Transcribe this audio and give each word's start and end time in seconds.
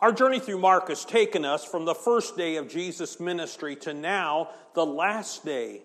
Our 0.00 0.12
journey 0.12 0.40
through 0.40 0.60
Mark 0.60 0.88
has 0.88 1.04
taken 1.04 1.44
us 1.44 1.62
from 1.62 1.84
the 1.84 1.94
first 1.94 2.34
day 2.34 2.56
of 2.56 2.68
Jesus' 2.68 3.20
ministry 3.20 3.76
to 3.76 3.92
now 3.92 4.48
the 4.74 4.86
last 4.86 5.44
day 5.44 5.82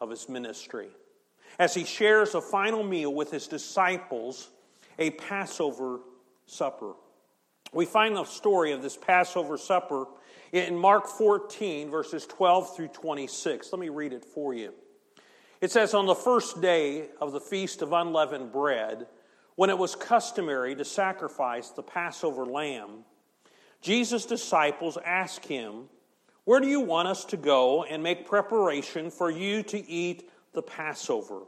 of 0.00 0.08
his 0.08 0.28
ministry 0.28 0.88
as 1.58 1.74
he 1.74 1.84
shares 1.84 2.36
a 2.36 2.40
final 2.40 2.84
meal 2.84 3.12
with 3.12 3.32
his 3.32 3.48
disciples, 3.48 4.50
a 5.00 5.10
Passover 5.10 6.00
supper. 6.46 6.92
We 7.72 7.86
find 7.86 8.14
the 8.14 8.24
story 8.24 8.70
of 8.70 8.82
this 8.82 8.96
Passover 8.96 9.58
supper 9.58 10.06
in 10.52 10.76
Mark 10.76 11.08
14, 11.08 11.90
verses 11.90 12.26
12 12.26 12.76
through 12.76 12.88
26. 12.88 13.72
Let 13.72 13.80
me 13.80 13.88
read 13.88 14.12
it 14.12 14.24
for 14.24 14.54
you. 14.54 14.72
It 15.60 15.72
says, 15.72 15.92
On 15.92 16.06
the 16.06 16.14
first 16.14 16.60
day 16.60 17.06
of 17.20 17.32
the 17.32 17.40
feast 17.40 17.82
of 17.82 17.92
unleavened 17.92 18.52
bread, 18.52 19.08
when 19.56 19.70
it 19.70 19.78
was 19.78 19.96
customary 19.96 20.76
to 20.76 20.84
sacrifice 20.84 21.70
the 21.70 21.82
Passover 21.82 22.46
lamb, 22.46 23.04
Jesus' 23.84 24.24
disciples 24.24 24.96
asked 25.04 25.44
him, 25.44 25.90
Where 26.44 26.58
do 26.58 26.66
you 26.66 26.80
want 26.80 27.06
us 27.06 27.26
to 27.26 27.36
go 27.36 27.84
and 27.84 28.02
make 28.02 28.26
preparation 28.26 29.10
for 29.10 29.30
you 29.30 29.62
to 29.64 29.90
eat 29.90 30.30
the 30.54 30.62
Passover? 30.62 31.42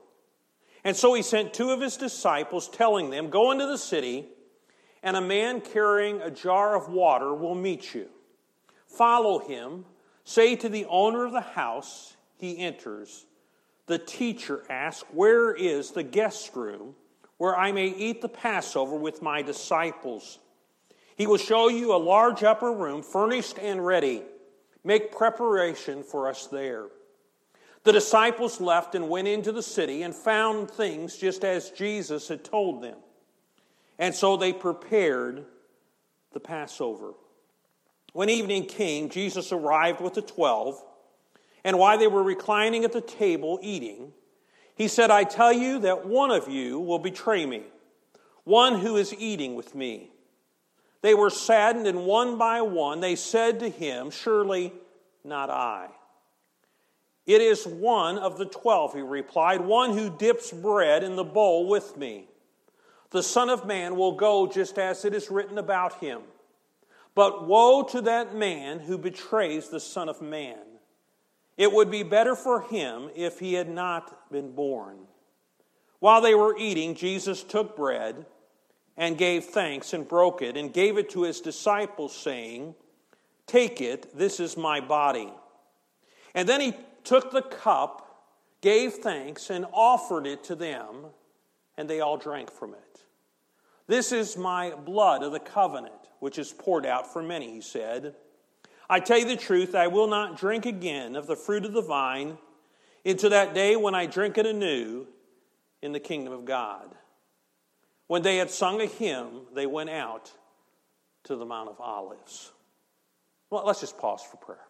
And 0.84 0.95
so 0.95 1.14
he 1.14 1.22
sent 1.22 1.54
two 1.54 1.70
of 1.70 1.80
his 1.80 1.96
disciples, 1.96 2.68
telling 2.68 3.09
them, 3.09 3.30
Go 3.30 3.52
into 3.52 3.66
the 3.66 3.78
city, 3.78 4.26
and 5.02 5.16
a 5.16 5.20
man 5.22 5.62
carrying 5.62 6.20
a 6.20 6.30
jar 6.30 6.76
of 6.76 6.90
water 6.90 7.32
will 7.32 7.54
meet 7.54 7.95
you. 7.95 8.06
Follow 8.87 9.38
him. 9.38 9.87
Say 10.24 10.56
to 10.56 10.68
the 10.68 10.84
owner 10.90 11.24
of 11.24 11.32
the 11.32 11.40
house, 11.40 12.18
he 12.37 12.59
enters. 12.59 13.24
The 13.87 13.98
teacher 13.98 14.62
asks, 14.68 15.09
Where 15.10 15.54
is 15.54 15.92
the 15.92 16.02
guest 16.02 16.54
room 16.54 16.96
where 17.38 17.56
I 17.56 17.73
may 17.73 17.87
eat 17.87 18.20
the 18.20 18.28
Passover 18.28 18.96
with 18.96 19.23
my 19.23 19.40
disciples? 19.40 20.38
He 21.16 21.27
will 21.27 21.38
show 21.38 21.69
you 21.69 21.95
a 21.95 21.97
large 21.97 22.43
upper 22.45 22.71
room, 22.71 23.02
furnished 23.02 23.59
and 23.59 23.85
ready. 23.85 24.23
Make 24.85 25.16
preparation 25.16 26.02
for 26.02 26.29
us 26.29 26.46
there. 26.46 26.87
The 27.85 27.93
disciples 27.93 28.60
left 28.60 28.95
and 28.95 29.09
went 29.09 29.29
into 29.29 29.51
the 29.51 29.63
city 29.63 30.02
and 30.02 30.15
found 30.15 30.71
things 30.71 31.16
just 31.16 31.45
as 31.45 31.71
Jesus 31.71 32.29
had 32.29 32.45
told 32.45 32.82
them. 32.82 32.96
And 33.99 34.15
so 34.15 34.37
they 34.37 34.52
prepared 34.52 35.46
the 36.32 36.40
Passover. 36.40 37.15
When 38.12 38.29
evening 38.29 38.66
came, 38.66 39.09
Jesus 39.09 39.52
arrived 39.52 40.01
with 40.01 40.15
the 40.15 40.23
twelve, 40.23 40.83
and 41.65 41.79
while 41.79 41.99
they 41.99 42.07
were 42.07 42.23
reclining 42.23 42.85
at 42.85 42.93
the 42.93 43.01
table 43.01 43.59
eating, 43.62 44.12
he 44.74 44.88
said, 44.88 45.10
I 45.10 45.24
tell 45.24 45.52
you 45.52 45.79
that 45.80 46.07
one 46.07 46.30
of 46.30 46.49
you 46.49 46.79
will 46.79 46.99
betray 46.99 47.46
me, 47.46 47.62
one 48.45 48.80
who 48.80 48.96
is 48.96 49.15
eating 49.15 49.55
with 49.55 49.74
me. 49.74 50.10
They 51.07 51.15
were 51.15 51.30
saddened, 51.30 51.87
and 51.87 52.04
one 52.04 52.37
by 52.37 52.62
one 52.62 52.99
they 52.99 53.15
said 53.15 53.60
to 53.60 53.68
him, 53.68 54.10
Surely 54.10 54.73
not 55.23 55.51
I. 55.51 55.87
It 57.26 57.40
is 57.40 57.65
one 57.65 58.18
of 58.18 58.38
the 58.38 58.45
twelve, 58.45 58.93
he 58.93 59.02
replied, 59.02 59.60
one 59.60 59.96
who 59.96 60.10
dips 60.10 60.51
bread 60.51 61.04
in 61.04 61.15
the 61.15 61.23
bowl 61.23 61.68
with 61.68 61.96
me. 61.96 62.27
The 63.10 63.23
Son 63.23 63.51
of 63.51 63.65
Man 63.65 63.95
will 63.95 64.16
go 64.16 64.49
just 64.49 64.81
as 64.81 65.04
it 65.04 65.15
is 65.15 65.31
written 65.31 65.59
about 65.59 66.00
him. 66.00 66.22
But 67.15 67.47
woe 67.47 67.84
to 67.84 68.00
that 68.00 68.34
man 68.34 68.81
who 68.81 68.99
betrays 68.99 69.69
the 69.69 69.78
Son 69.78 70.09
of 70.09 70.21
Man. 70.21 70.59
It 71.56 71.71
would 71.71 71.88
be 71.88 72.03
better 72.03 72.34
for 72.34 72.62
him 72.62 73.10
if 73.15 73.38
he 73.38 73.54
had 73.54 73.69
not 73.69 74.32
been 74.32 74.56
born. 74.56 74.99
While 76.00 76.21
they 76.21 76.34
were 76.34 76.59
eating, 76.59 76.97
Jesus 76.97 77.44
took 77.44 77.77
bread 77.77 78.27
and 78.97 79.19
gave 79.19 79.44
thanks 79.44 79.93
and 79.93 80.09
broke 80.09 80.43
it 80.43 80.56
and 80.56 80.72
gave 80.72 80.97
it 80.97 81.11
to 81.11 81.22
his 81.22 81.41
disciples, 81.41 82.16
saying, 82.16 82.75
Take 83.47 83.81
it, 83.81 84.16
this 84.16 84.41
is 84.41 84.56
my 84.56 84.81
body. 84.81 85.33
And 86.34 86.49
then 86.49 86.61
he 86.61 86.75
took 87.05 87.31
the 87.31 87.43
cup, 87.43 88.25
gave 88.61 88.95
thanks, 88.95 89.51
and 89.51 89.67
offered 89.73 90.27
it 90.27 90.45
to 90.45 90.55
them, 90.55 91.06
and 91.77 91.89
they 91.89 92.01
all 92.01 92.17
drank 92.17 92.51
from 92.51 92.75
it. 92.75 93.01
This 93.87 94.11
is 94.11 94.37
my 94.37 94.71
blood 94.71 95.23
of 95.23 95.33
the 95.33 95.39
covenant, 95.39 95.95
which 96.19 96.39
is 96.39 96.53
poured 96.53 96.85
out 96.85 97.12
for 97.12 97.23
many, 97.23 97.53
he 97.53 97.61
said. 97.61 98.15
I 98.91 99.01
tell 99.01 99.19
you 99.19 99.27
the 99.27 99.37
truth, 99.37 99.75
I 99.75 99.87
will 99.87 100.09
not 100.09 100.37
drink 100.37 100.67
again 100.67 101.15
of 101.15 101.27
the 101.27 101.37
fruit 101.37 101.65
of 101.65 101.73
the 101.73 101.83
vine 101.83 102.39
into 103.05 103.29
that 103.29 103.55
day 103.55 103.77
when 103.77 103.95
I 103.95 104.06
drink 104.06 104.39
it 104.39 104.47
anew 104.47 105.06
in 105.83 105.93
the 105.93 106.01
kingdom 106.01 106.33
of 106.33 106.45
God. 106.45 106.95
When 108.06 108.22
they 108.22 108.37
had 108.37 108.50
sung 108.50 108.81
a 108.81 108.87
hymn, 108.87 109.43
they 109.55 109.67
went 109.67 109.91
out 109.91 110.33
to 111.25 111.37
the 111.37 111.44
Mount 111.44 111.69
of 111.69 111.81
Olives. 111.81 112.53
Well, 113.50 113.65
let's 113.67 113.81
just 113.81 113.99
pause 113.99 114.22
for 114.22 114.37
prayer. 114.37 114.67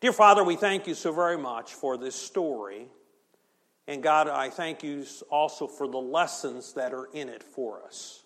Dear 0.00 0.12
Father, 0.12 0.44
we 0.44 0.56
thank 0.56 0.86
you 0.86 0.94
so 0.94 1.12
very 1.12 1.36
much 1.36 1.74
for 1.74 1.96
this 1.96 2.14
story. 2.14 2.86
And 3.86 4.02
God, 4.02 4.28
I 4.28 4.50
thank 4.50 4.82
you 4.82 5.04
also 5.30 5.66
for 5.66 5.88
the 5.88 5.98
lessons 5.98 6.74
that 6.74 6.92
are 6.92 7.08
in 7.12 7.28
it 7.28 7.42
for 7.42 7.82
us. 7.82 8.22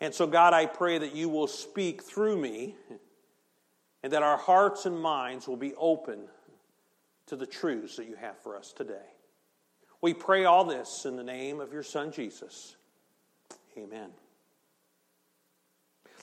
And 0.00 0.14
so, 0.14 0.26
God, 0.26 0.54
I 0.54 0.66
pray 0.66 0.98
that 0.98 1.14
you 1.14 1.28
will 1.28 1.46
speak 1.46 2.02
through 2.02 2.36
me 2.36 2.76
and 4.02 4.12
that 4.12 4.22
our 4.22 4.36
hearts 4.36 4.86
and 4.86 4.98
minds 4.98 5.46
will 5.46 5.56
be 5.56 5.74
open 5.74 6.26
to 7.26 7.36
the 7.36 7.46
truths 7.46 7.96
that 7.96 8.08
you 8.08 8.16
have 8.16 8.38
for 8.42 8.56
us 8.56 8.72
today. 8.72 9.06
We 10.02 10.14
pray 10.14 10.44
all 10.44 10.64
this 10.64 11.06
in 11.06 11.16
the 11.16 11.22
name 11.22 11.60
of 11.60 11.72
your 11.72 11.84
Son, 11.84 12.10
Jesus. 12.10 12.74
Amen. 13.78 14.10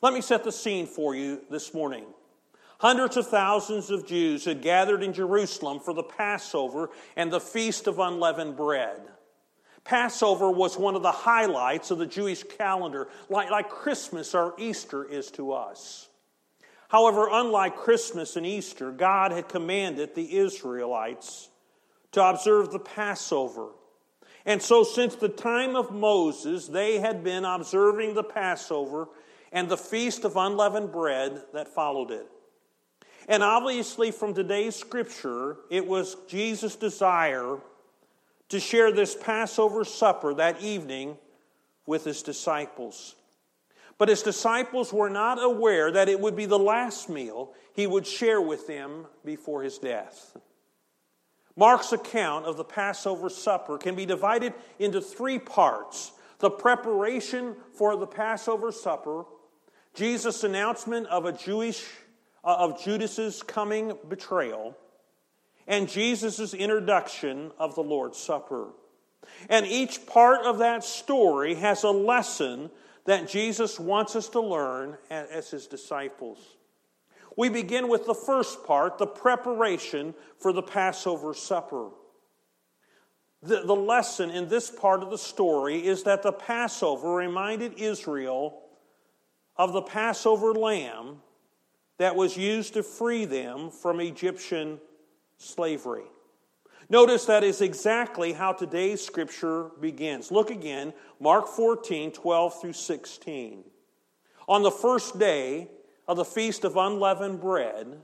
Let 0.01 0.13
me 0.13 0.22
set 0.22 0.44
the 0.44 0.51
scene 0.51 0.85
for 0.85 1.16
you 1.16 1.41
this 1.50 1.73
morning. 1.73 2.06
Hundreds 2.79 3.17
of 3.17 3.28
thousands 3.28 3.90
of 3.90 4.06
Jews 4.06 4.45
had 4.45 4.62
gathered 4.62 5.01
in 5.01 5.13
Jerusalem 5.13 5.79
for 5.79 5.94
the 5.94 6.03
Passover 6.03 6.90
and 7.16 7.31
the 7.31 7.40
Feast 7.40 7.88
of 7.88 8.00
Unleavened 8.00 8.57
Bread. 8.57 9.01
Passover 9.85 10.51
was 10.51 10.78
one 10.78 10.96
of 10.96 11.01
the 11.01 11.11
highlights 11.11 11.90
of 11.90 12.00
the 12.00 12.06
Jewish 12.06 12.44
calendar, 12.44 13.07
like, 13.29 13.50
like 13.50 13.69
Christmas 13.69 14.35
or 14.35 14.56
Easter 14.57 15.06
is 15.06 15.31
to 15.31 15.53
us. 15.53 16.09
However, 16.90 17.29
unlike 17.31 17.78
Christmas 17.78 18.35
and 18.35 18.46
Easter, 18.46 18.91
God 18.91 19.31
had 19.31 19.47
commanded 19.47 20.16
the 20.16 20.38
Israelites 20.38 21.50
to 22.12 22.24
observe 22.24 22.72
the 22.72 22.80
Passover. 22.80 23.70
And 24.46 24.62
so, 24.62 24.84
since 24.84 25.16
the 25.16 25.30
time 25.30 25.75
of 25.75 25.92
Moses, 25.92 26.68
they 26.68 27.00
had 27.00 27.24
been 27.24 27.46
observing 27.46 28.14
the 28.14 28.24
Passover 28.24 29.09
and 29.52 29.70
the 29.70 29.78
Feast 29.78 30.25
of 30.25 30.38
Unleavened 30.38 30.92
Bread 30.92 31.44
that 31.53 31.68
followed 31.68 32.12
it. 32.12 32.28
And 33.28 33.44
obviously, 33.44 34.12
from 34.12 34.34
today's 34.34 34.75
scripture, 34.75 35.58
it 35.70 35.86
was 35.86 36.16
Jesus' 36.28 36.75
desire 36.75 37.59
to 38.50 38.59
share 38.59 38.91
this 38.91 39.16
Passover 39.16 39.84
supper 39.84 40.34
that 40.34 40.62
evening 40.62 41.18
with 41.86 42.06
his 42.06 42.24
disciples. 42.24 43.16
But 44.00 44.09
his 44.09 44.24
disciples 44.24 44.94
were 44.94 45.09
not 45.09 45.44
aware 45.44 45.91
that 45.91 46.09
it 46.09 46.20
would 46.20 46.36
be 46.36 46.46
the 46.46 46.58
last 46.58 47.09
meal 47.09 47.53
he 47.74 47.86
would 47.86 48.08
share 48.08 48.41
with 48.41 48.66
them 48.66 49.06
before 49.24 49.62
his 49.62 49.78
death. 49.78 50.38
Mark's 51.59 51.92
account 51.92 52.46
of 52.46 52.56
the 52.56 52.64
Passover 52.64 53.30
supper 53.30 53.78
can 53.78 53.94
be 53.94 54.06
divided 54.06 54.53
into 54.80 55.02
three 55.02 55.38
parts 55.38 56.14
the 56.40 56.50
preparation 56.50 57.53
for 57.74 57.97
the 57.97 58.08
Passover 58.08 58.72
supper, 58.72 59.25
Jesus' 59.94 60.46
announcement 60.46 61.08
of 61.08 61.25
a 61.25 61.34
Jewish 61.34 61.86
uh, 62.46 62.56
of 62.59 62.81
Judas's 62.81 63.44
coming 63.44 63.92
betrayal, 64.08 64.78
and 65.68 65.90
Jesus' 65.90 66.53
introduction 66.53 67.52
of 67.59 67.76
the 67.76 67.84
Lord's 67.84 68.18
Supper. 68.18 68.70
And 69.50 69.66
each 69.68 70.06
part 70.06 70.46
of 70.46 70.59
that 70.59 70.86
story 70.86 71.56
has 71.56 71.84
a 71.84 71.91
lesson 71.91 72.72
that 73.03 73.28
Jesus 73.28 73.78
wants 73.78 74.16
us 74.16 74.29
to 74.29 74.40
learn 74.40 74.97
as 75.09 75.52
his 75.52 75.67
disciples. 75.67 76.40
We 77.40 77.47
begin 77.47 77.88
with 77.88 78.06
the 78.06 78.14
first 78.14 78.66
part, 78.66 78.97
the 78.97 79.08
preparation 79.08 80.14
for 80.40 80.52
the 80.52 80.62
Passover 80.62 81.34
supper. 81.34 81.88
The, 83.41 83.62
the 83.62 83.74
lesson 83.74 84.30
in 84.30 84.50
this 84.50 84.70
part 84.70 85.02
of 85.02 85.09
the 85.09 85.18
story 85.18 85.88
is 85.88 86.03
that 86.03 86.22
the 86.22 86.34
Passover 86.34 87.14
reminded 87.14 87.80
Israel 87.80 88.64
of 89.56 89.72
the 89.72 89.82
Passover 89.82 90.53
lamb 90.53 91.22
that 91.97 92.14
was 92.14 92.36
used 92.36 92.74
to 92.74 92.84
free 92.84 93.24
them 93.24 93.70
from 93.72 94.02
Egyptian 94.02 94.78
slavery. 95.38 96.12
Notice 96.90 97.24
that 97.28 97.46
is 97.46 97.62
exactly 97.62 98.34
how 98.34 98.52
today's 98.52 99.02
scripture 99.02 99.70
begins. 99.80 100.30
Look 100.30 100.50
again, 100.50 100.92
Mark 101.22 101.47
14, 101.47 102.12
12 102.12 102.59
through 102.59 102.74
16. 102.74 103.64
On 104.50 104.62
the 104.62 104.72
first 104.72 105.18
day, 105.18 105.70
of 106.09 106.17
the 106.17 106.26
Feast 106.26 106.66
of 106.66 106.76
Unleavened 106.76 107.40
Bread, 107.40 108.02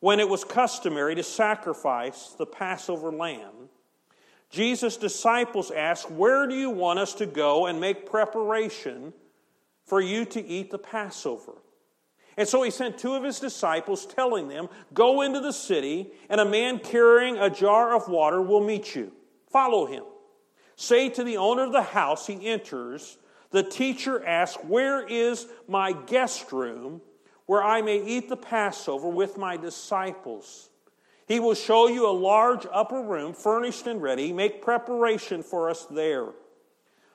when 0.00 0.20
it 0.20 0.28
was 0.28 0.44
customary 0.44 1.14
to 1.14 1.22
sacrifice 1.22 2.34
the 2.36 2.44
Passover 2.44 3.10
lamb, 3.10 3.70
Jesus' 4.50 4.98
disciples 4.98 5.70
asked, 5.70 6.10
Where 6.10 6.46
do 6.46 6.54
you 6.54 6.68
want 6.68 6.98
us 6.98 7.14
to 7.14 7.26
go 7.26 7.66
and 7.66 7.80
make 7.80 8.10
preparation 8.10 9.14
for 9.88 10.00
you 10.02 10.24
to 10.26 10.46
eat 10.46 10.70
the 10.70 10.78
Passover. 10.78 11.54
And 12.36 12.46
so 12.46 12.62
he 12.62 12.70
sent 12.70 12.98
two 12.98 13.14
of 13.14 13.24
his 13.24 13.40
disciples, 13.40 14.06
telling 14.06 14.46
them, 14.46 14.68
Go 14.92 15.22
into 15.22 15.40
the 15.40 15.52
city, 15.52 16.12
and 16.28 16.40
a 16.40 16.44
man 16.44 16.78
carrying 16.78 17.38
a 17.38 17.50
jar 17.50 17.96
of 17.96 18.08
water 18.08 18.40
will 18.40 18.64
meet 18.64 18.94
you. 18.94 19.12
Follow 19.50 19.86
him. 19.86 20.04
Say 20.76 21.08
to 21.08 21.24
the 21.24 21.38
owner 21.38 21.64
of 21.64 21.72
the 21.72 21.82
house 21.82 22.26
he 22.26 22.46
enters, 22.46 23.18
The 23.50 23.64
teacher 23.64 24.24
asks, 24.24 24.62
Where 24.62 25.04
is 25.04 25.46
my 25.66 25.92
guest 25.92 26.52
room, 26.52 27.00
where 27.48 27.64
I 27.64 27.80
may 27.80 28.04
eat 28.04 28.28
the 28.28 28.36
Passover 28.36 29.08
with 29.08 29.38
my 29.38 29.56
disciples? 29.56 30.68
He 31.26 31.40
will 31.40 31.54
show 31.54 31.88
you 31.88 32.06
a 32.06 32.12
large 32.12 32.66
upper 32.70 33.00
room, 33.00 33.32
furnished 33.32 33.86
and 33.86 34.02
ready. 34.02 34.34
Make 34.34 34.60
preparation 34.60 35.42
for 35.42 35.70
us 35.70 35.86
there. 35.86 36.26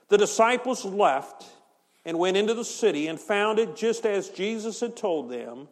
The 0.09 0.17
disciples 0.17 0.83
left 0.85 1.45
and 2.03 2.17
went 2.17 2.35
into 2.35 2.55
the 2.55 2.65
city 2.65 3.07
and 3.07 3.19
found 3.19 3.59
it 3.59 3.75
just 3.75 4.07
as 4.07 4.29
Jesus 4.29 4.79
had 4.79 4.95
told 4.95 5.29
them, 5.29 5.67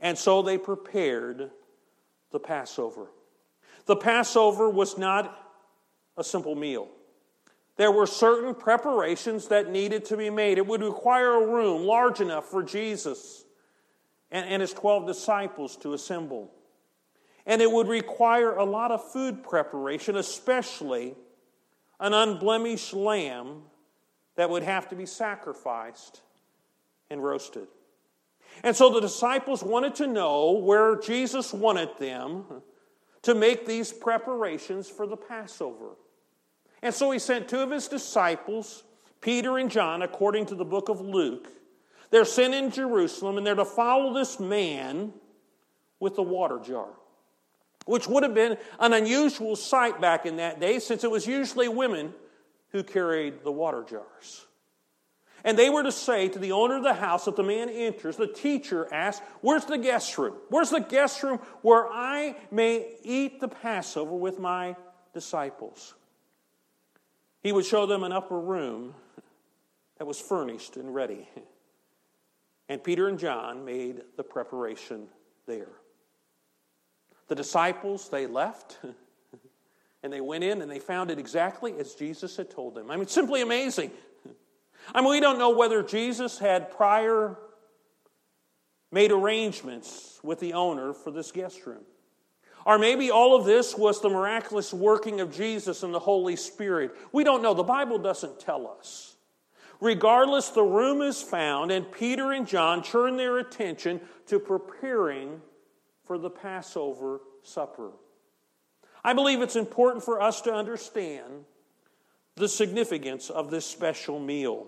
and 0.00 0.18
so 0.18 0.42
they 0.42 0.58
prepared 0.58 1.52
the 2.32 2.40
Passover. 2.40 3.06
The 3.86 3.94
Passover 3.96 4.68
was 4.68 4.98
not 4.98 5.54
a 6.16 6.24
simple 6.24 6.56
meal. 6.56 6.88
There 7.76 7.92
were 7.92 8.06
certain 8.06 8.52
preparations 8.52 9.46
that 9.46 9.70
needed 9.70 10.06
to 10.06 10.16
be 10.16 10.28
made. 10.28 10.58
It 10.58 10.66
would 10.66 10.82
require 10.82 11.34
a 11.34 11.46
room 11.46 11.84
large 11.84 12.20
enough 12.20 12.46
for 12.46 12.64
Jesus 12.64 13.44
and, 14.30 14.48
and 14.48 14.60
his 14.60 14.72
12 14.72 15.06
disciples 15.06 15.76
to 15.78 15.92
assemble. 15.92 16.52
And 17.46 17.62
it 17.62 17.70
would 17.70 17.88
require 17.88 18.56
a 18.56 18.64
lot 18.64 18.90
of 18.90 19.12
food 19.12 19.44
preparation, 19.44 20.16
especially 20.16 21.14
an 22.00 22.12
unblemished 22.12 22.92
lamb 22.92 23.62
that 24.36 24.50
would 24.50 24.62
have 24.62 24.88
to 24.88 24.96
be 24.96 25.06
sacrificed 25.06 26.22
and 27.10 27.22
roasted. 27.22 27.68
And 28.62 28.74
so 28.74 28.90
the 28.90 29.00
disciples 29.00 29.62
wanted 29.62 29.94
to 29.96 30.06
know 30.06 30.52
where 30.52 30.96
Jesus 30.96 31.52
wanted 31.52 31.90
them 31.98 32.44
to 33.22 33.34
make 33.34 33.66
these 33.66 33.92
preparations 33.92 34.88
for 34.88 35.06
the 35.06 35.16
Passover. 35.16 35.96
And 36.82 36.94
so 36.94 37.10
he 37.10 37.18
sent 37.18 37.48
two 37.48 37.60
of 37.60 37.70
his 37.70 37.88
disciples, 37.88 38.84
Peter 39.20 39.58
and 39.58 39.70
John, 39.70 40.02
according 40.02 40.46
to 40.46 40.54
the 40.54 40.64
book 40.64 40.88
of 40.88 41.00
Luke. 41.00 41.48
They're 42.10 42.24
sent 42.24 42.54
in 42.54 42.70
Jerusalem 42.70 43.38
and 43.38 43.46
they're 43.46 43.54
to 43.54 43.64
follow 43.64 44.14
this 44.14 44.38
man 44.38 45.12
with 46.00 46.16
the 46.16 46.22
water 46.22 46.58
jar, 46.58 46.88
which 47.84 48.06
would 48.06 48.22
have 48.22 48.34
been 48.34 48.56
an 48.78 48.92
unusual 48.92 49.56
sight 49.56 50.00
back 50.00 50.26
in 50.26 50.36
that 50.36 50.60
day 50.60 50.78
since 50.78 51.04
it 51.04 51.10
was 51.10 51.26
usually 51.26 51.68
women 51.68 52.14
who 52.70 52.82
carried 52.82 53.42
the 53.42 53.52
water 53.52 53.84
jars. 53.88 54.46
And 55.44 55.56
they 55.56 55.70
were 55.70 55.84
to 55.84 55.92
say 55.92 56.28
to 56.28 56.38
the 56.40 56.52
owner 56.52 56.76
of 56.76 56.82
the 56.82 56.94
house 56.94 57.26
that 57.26 57.36
the 57.36 57.42
man 57.42 57.68
enters, 57.68 58.16
the 58.16 58.26
teacher 58.26 58.92
asks, 58.92 59.24
Where's 59.42 59.64
the 59.64 59.78
guest 59.78 60.18
room? 60.18 60.34
Where's 60.48 60.70
the 60.70 60.80
guest 60.80 61.22
room 61.22 61.38
where 61.62 61.86
I 61.86 62.36
may 62.50 62.96
eat 63.04 63.40
the 63.40 63.46
Passover 63.46 64.16
with 64.16 64.40
my 64.40 64.74
disciples? 65.14 65.94
He 67.44 67.52
would 67.52 67.64
show 67.64 67.86
them 67.86 68.02
an 68.02 68.10
upper 68.10 68.40
room 68.40 68.94
that 69.98 70.06
was 70.06 70.20
furnished 70.20 70.76
and 70.76 70.92
ready. 70.92 71.28
And 72.68 72.82
Peter 72.82 73.08
and 73.08 73.18
John 73.18 73.64
made 73.64 74.02
the 74.16 74.24
preparation 74.24 75.06
there. 75.46 75.68
The 77.28 77.34
disciples, 77.34 78.08
they 78.08 78.26
left. 78.26 78.78
And 80.06 80.12
they 80.12 80.20
went 80.20 80.44
in 80.44 80.62
and 80.62 80.70
they 80.70 80.78
found 80.78 81.10
it 81.10 81.18
exactly 81.18 81.74
as 81.80 81.96
Jesus 81.96 82.36
had 82.36 82.48
told 82.48 82.76
them. 82.76 82.92
I 82.92 82.96
mean, 82.96 83.08
simply 83.08 83.42
amazing. 83.42 83.90
I 84.94 85.00
mean, 85.00 85.10
we 85.10 85.18
don't 85.18 85.36
know 85.36 85.50
whether 85.50 85.82
Jesus 85.82 86.38
had 86.38 86.70
prior 86.70 87.36
made 88.92 89.10
arrangements 89.10 90.20
with 90.22 90.38
the 90.38 90.52
owner 90.52 90.92
for 90.92 91.10
this 91.10 91.32
guest 91.32 91.66
room. 91.66 91.82
Or 92.64 92.78
maybe 92.78 93.10
all 93.10 93.34
of 93.34 93.46
this 93.46 93.76
was 93.76 94.00
the 94.00 94.08
miraculous 94.08 94.72
working 94.72 95.20
of 95.20 95.34
Jesus 95.34 95.82
and 95.82 95.92
the 95.92 95.98
Holy 95.98 96.36
Spirit. 96.36 96.94
We 97.10 97.24
don't 97.24 97.42
know. 97.42 97.54
The 97.54 97.64
Bible 97.64 97.98
doesn't 97.98 98.38
tell 98.38 98.68
us. 98.78 99.15
Regardless, 99.80 100.48
the 100.48 100.62
room 100.62 101.02
is 101.02 101.22
found, 101.22 101.70
and 101.70 101.90
Peter 101.90 102.32
and 102.32 102.46
John 102.46 102.82
turn 102.82 103.16
their 103.16 103.38
attention 103.38 104.00
to 104.26 104.38
preparing 104.38 105.40
for 106.04 106.18
the 106.18 106.30
Passover 106.30 107.20
supper. 107.42 107.90
I 109.04 109.12
believe 109.12 109.42
it's 109.42 109.56
important 109.56 110.04
for 110.04 110.20
us 110.20 110.40
to 110.42 110.52
understand 110.52 111.44
the 112.36 112.48
significance 112.48 113.30
of 113.30 113.50
this 113.50 113.66
special 113.66 114.18
meal. 114.18 114.66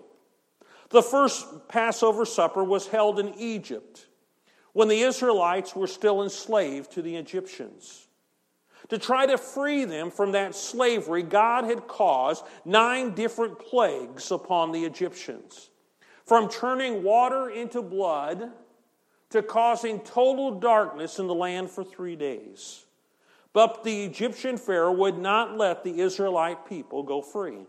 The 0.89 1.03
first 1.03 1.67
Passover 1.67 2.25
supper 2.25 2.63
was 2.63 2.87
held 2.87 3.19
in 3.19 3.33
Egypt 3.35 4.07
when 4.73 4.87
the 4.87 5.01
Israelites 5.01 5.75
were 5.75 5.87
still 5.87 6.23
enslaved 6.23 6.91
to 6.93 7.01
the 7.01 7.15
Egyptians. 7.15 8.07
To 8.87 8.97
try 8.97 9.25
to 9.25 9.37
free 9.37 9.85
them 9.85 10.09
from 10.09 10.31
that 10.31 10.55
slavery, 10.55 11.21
God 11.21 11.65
had 11.65 11.87
caused 11.87 12.45
nine 12.65 13.13
different 13.13 13.59
plagues 13.59 14.31
upon 14.31 14.71
the 14.71 14.85
Egyptians. 14.85 15.69
From 16.25 16.49
turning 16.49 17.03
water 17.03 17.49
into 17.49 17.81
blood 17.81 18.51
to 19.29 19.43
causing 19.43 19.99
total 19.99 20.59
darkness 20.59 21.19
in 21.19 21.27
the 21.27 21.35
land 21.35 21.69
for 21.69 21.83
three 21.83 22.15
days. 22.15 22.85
But 23.53 23.83
the 23.83 24.05
Egyptian 24.05 24.57
Pharaoh 24.57 24.93
would 24.93 25.17
not 25.17 25.57
let 25.57 25.83
the 25.83 25.99
Israelite 25.99 26.67
people 26.67 27.03
go 27.03 27.21
free. 27.21 27.65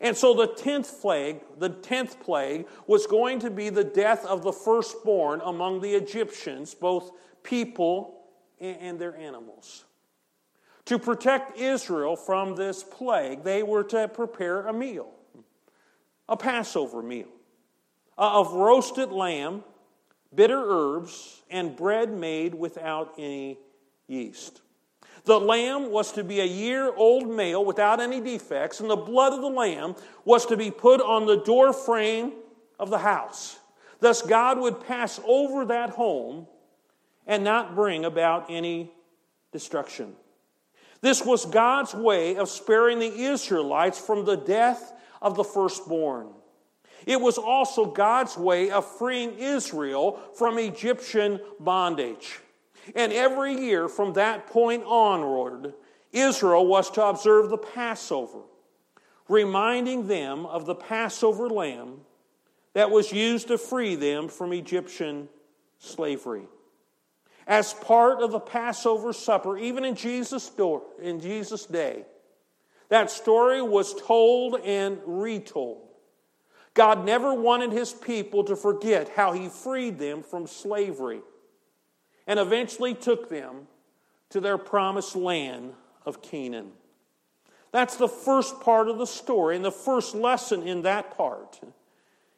And 0.00 0.16
so 0.16 0.34
the 0.34 0.46
tenth 0.46 1.00
plague, 1.00 1.40
the 1.58 1.70
tenth 1.70 2.20
plague 2.20 2.66
was 2.86 3.06
going 3.06 3.40
to 3.40 3.50
be 3.50 3.68
the 3.68 3.84
death 3.84 4.24
of 4.24 4.42
the 4.42 4.52
firstborn 4.52 5.40
among 5.44 5.80
the 5.80 5.94
Egyptians, 5.94 6.74
both 6.74 7.10
people 7.42 8.22
and 8.60 8.98
their 8.98 9.16
animals. 9.16 9.84
To 10.88 10.98
protect 10.98 11.58
Israel 11.58 12.16
from 12.16 12.56
this 12.56 12.82
plague, 12.82 13.42
they 13.44 13.62
were 13.62 13.84
to 13.84 14.08
prepare 14.08 14.66
a 14.66 14.72
meal, 14.72 15.10
a 16.26 16.34
Passover 16.34 17.02
meal 17.02 17.28
uh, 18.16 18.40
of 18.40 18.54
roasted 18.54 19.12
lamb, 19.12 19.64
bitter 20.34 20.58
herbs, 20.58 21.42
and 21.50 21.76
bread 21.76 22.10
made 22.10 22.54
without 22.54 23.12
any 23.18 23.58
yeast. 24.06 24.62
The 25.26 25.38
lamb 25.38 25.90
was 25.90 26.12
to 26.12 26.24
be 26.24 26.40
a 26.40 26.46
year 26.46 26.90
old 26.96 27.28
male 27.28 27.62
without 27.62 28.00
any 28.00 28.22
defects, 28.22 28.80
and 28.80 28.88
the 28.88 28.96
blood 28.96 29.34
of 29.34 29.42
the 29.42 29.46
lamb 29.46 29.94
was 30.24 30.46
to 30.46 30.56
be 30.56 30.70
put 30.70 31.02
on 31.02 31.26
the 31.26 31.36
door 31.36 31.74
frame 31.74 32.32
of 32.78 32.88
the 32.88 32.96
house. 32.96 33.58
Thus, 34.00 34.22
God 34.22 34.58
would 34.58 34.80
pass 34.86 35.20
over 35.26 35.66
that 35.66 35.90
home 35.90 36.46
and 37.26 37.44
not 37.44 37.74
bring 37.74 38.06
about 38.06 38.46
any 38.48 38.90
destruction. 39.52 40.16
This 41.00 41.24
was 41.24 41.46
God's 41.46 41.94
way 41.94 42.36
of 42.36 42.48
sparing 42.48 42.98
the 42.98 43.20
Israelites 43.20 43.98
from 43.98 44.24
the 44.24 44.36
death 44.36 44.92
of 45.22 45.36
the 45.36 45.44
firstborn. 45.44 46.28
It 47.06 47.20
was 47.20 47.38
also 47.38 47.86
God's 47.86 48.36
way 48.36 48.70
of 48.70 48.84
freeing 48.84 49.38
Israel 49.38 50.20
from 50.34 50.58
Egyptian 50.58 51.40
bondage. 51.60 52.40
And 52.94 53.12
every 53.12 53.54
year 53.54 53.88
from 53.88 54.14
that 54.14 54.48
point 54.48 54.84
onward, 54.84 55.74
Israel 56.12 56.66
was 56.66 56.90
to 56.92 57.04
observe 57.04 57.50
the 57.50 57.58
Passover, 57.58 58.40
reminding 59.28 60.08
them 60.08 60.46
of 60.46 60.66
the 60.66 60.74
Passover 60.74 61.48
lamb 61.48 62.00
that 62.72 62.90
was 62.90 63.12
used 63.12 63.48
to 63.48 63.58
free 63.58 63.94
them 63.94 64.28
from 64.28 64.52
Egyptian 64.52 65.28
slavery. 65.78 66.46
As 67.48 67.72
part 67.72 68.20
of 68.20 68.30
the 68.30 68.38
Passover 68.38 69.14
supper, 69.14 69.56
even 69.56 69.84
in 69.84 69.94
Jesus' 69.94 70.50
door, 70.50 70.82
in 71.00 71.18
Jesus' 71.18 71.64
day, 71.64 72.04
that 72.90 73.10
story 73.10 73.62
was 73.62 73.94
told 73.94 74.60
and 74.60 74.98
retold. 75.06 75.88
God 76.74 77.06
never 77.06 77.32
wanted 77.32 77.72
his 77.72 77.92
people 77.92 78.44
to 78.44 78.54
forget 78.54 79.08
how 79.08 79.32
he 79.32 79.48
freed 79.48 79.98
them 79.98 80.22
from 80.22 80.46
slavery 80.46 81.22
and 82.26 82.38
eventually 82.38 82.94
took 82.94 83.30
them 83.30 83.66
to 84.28 84.40
their 84.40 84.58
promised 84.58 85.16
land 85.16 85.72
of 86.04 86.20
Canaan. 86.20 86.72
That's 87.72 87.96
the 87.96 88.08
first 88.08 88.60
part 88.60 88.88
of 88.88 88.98
the 88.98 89.06
story, 89.06 89.56
and 89.56 89.64
the 89.64 89.72
first 89.72 90.14
lesson 90.14 90.68
in 90.68 90.82
that 90.82 91.16
part 91.16 91.58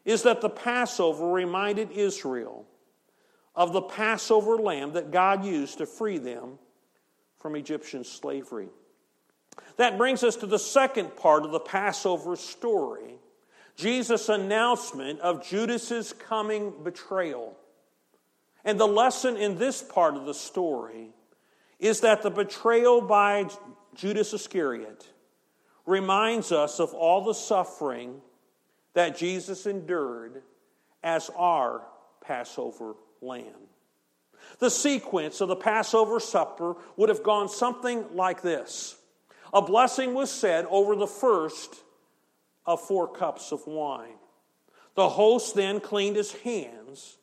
is 0.04 0.22
that 0.22 0.40
the 0.40 0.48
Passover 0.48 1.30
reminded 1.30 1.90
Israel 1.90 2.64
of 3.54 3.72
the 3.72 3.82
Passover 3.82 4.56
lamb 4.56 4.92
that 4.92 5.10
God 5.10 5.44
used 5.44 5.78
to 5.78 5.86
free 5.86 6.18
them 6.18 6.58
from 7.38 7.56
Egyptian 7.56 8.04
slavery. 8.04 8.68
That 9.76 9.98
brings 9.98 10.22
us 10.22 10.36
to 10.36 10.46
the 10.46 10.58
second 10.58 11.16
part 11.16 11.44
of 11.44 11.50
the 11.50 11.60
Passover 11.60 12.36
story 12.36 13.14
Jesus' 13.76 14.28
announcement 14.28 15.20
of 15.20 15.46
Judas's 15.46 16.12
coming 16.12 16.72
betrayal. 16.84 17.56
And 18.62 18.78
the 18.78 18.86
lesson 18.86 19.38
in 19.38 19.56
this 19.56 19.82
part 19.82 20.16
of 20.16 20.26
the 20.26 20.34
story 20.34 21.08
is 21.78 22.00
that 22.00 22.22
the 22.22 22.30
betrayal 22.30 23.00
by 23.00 23.46
Judas 23.94 24.34
Iscariot 24.34 25.08
reminds 25.86 26.52
us 26.52 26.78
of 26.78 26.92
all 26.92 27.24
the 27.24 27.32
suffering 27.32 28.20
that 28.92 29.16
Jesus 29.16 29.64
endured 29.64 30.42
as 31.02 31.30
our 31.34 31.82
Passover 32.30 32.94
lamb. 33.20 33.66
The 34.60 34.70
sequence 34.70 35.40
of 35.40 35.48
the 35.48 35.56
Passover 35.56 36.20
supper 36.20 36.76
would 36.96 37.08
have 37.08 37.24
gone 37.24 37.48
something 37.48 38.04
like 38.14 38.40
this 38.40 38.96
A 39.52 39.60
blessing 39.60 40.14
was 40.14 40.30
said 40.30 40.64
over 40.70 40.94
the 40.94 41.08
first 41.08 41.82
of 42.64 42.80
four 42.80 43.08
cups 43.08 43.50
of 43.50 43.66
wine. 43.66 44.14
The 44.94 45.08
host 45.08 45.56
then 45.56 45.80
cleaned 45.80 46.14
his 46.14 46.30
hands, 46.30 47.18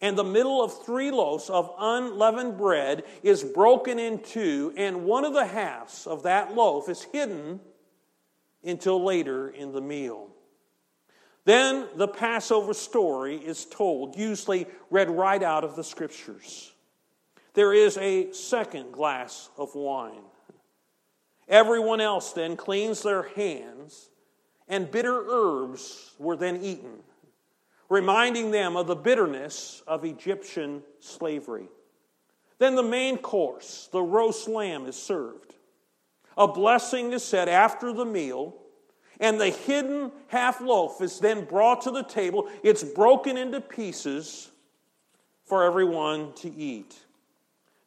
and 0.00 0.18
the 0.18 0.24
middle 0.24 0.60
of 0.60 0.84
three 0.84 1.12
loaves 1.12 1.48
of 1.48 1.72
unleavened 1.78 2.58
bread 2.58 3.04
is 3.22 3.44
broken 3.44 4.00
in 4.00 4.24
two, 4.24 4.74
and 4.76 5.04
one 5.04 5.24
of 5.24 5.34
the 5.34 5.46
halves 5.46 6.08
of 6.08 6.24
that 6.24 6.56
loaf 6.56 6.88
is 6.88 7.04
hidden 7.04 7.60
until 8.64 9.04
later 9.04 9.50
in 9.50 9.70
the 9.70 9.80
meal. 9.80 10.29
Then 11.50 11.88
the 11.96 12.06
Passover 12.06 12.72
story 12.72 13.34
is 13.34 13.64
told, 13.64 14.16
usually 14.16 14.68
read 14.88 15.10
right 15.10 15.42
out 15.42 15.64
of 15.64 15.74
the 15.74 15.82
scriptures. 15.82 16.70
There 17.54 17.74
is 17.74 17.96
a 17.96 18.30
second 18.30 18.92
glass 18.92 19.50
of 19.58 19.74
wine. 19.74 20.22
Everyone 21.48 22.00
else 22.00 22.32
then 22.34 22.56
cleans 22.56 23.02
their 23.02 23.24
hands, 23.24 24.10
and 24.68 24.92
bitter 24.92 25.24
herbs 25.28 26.12
were 26.20 26.36
then 26.36 26.62
eaten, 26.62 27.00
reminding 27.88 28.52
them 28.52 28.76
of 28.76 28.86
the 28.86 28.94
bitterness 28.94 29.82
of 29.88 30.04
Egyptian 30.04 30.84
slavery. 31.00 31.66
Then 32.58 32.76
the 32.76 32.84
main 32.84 33.18
course, 33.18 33.88
the 33.90 34.02
roast 34.02 34.46
lamb, 34.46 34.86
is 34.86 34.94
served. 34.94 35.56
A 36.36 36.46
blessing 36.46 37.12
is 37.12 37.24
said 37.24 37.48
after 37.48 37.92
the 37.92 38.06
meal 38.06 38.54
and 39.20 39.38
the 39.38 39.50
hidden 39.50 40.10
half 40.28 40.60
loaf 40.60 41.00
is 41.02 41.20
then 41.20 41.44
brought 41.44 41.82
to 41.82 41.90
the 41.90 42.02
table. 42.02 42.48
It's 42.62 42.82
broken 42.82 43.36
into 43.36 43.60
pieces 43.60 44.50
for 45.44 45.62
everyone 45.62 46.32
to 46.36 46.52
eat. 46.52 46.98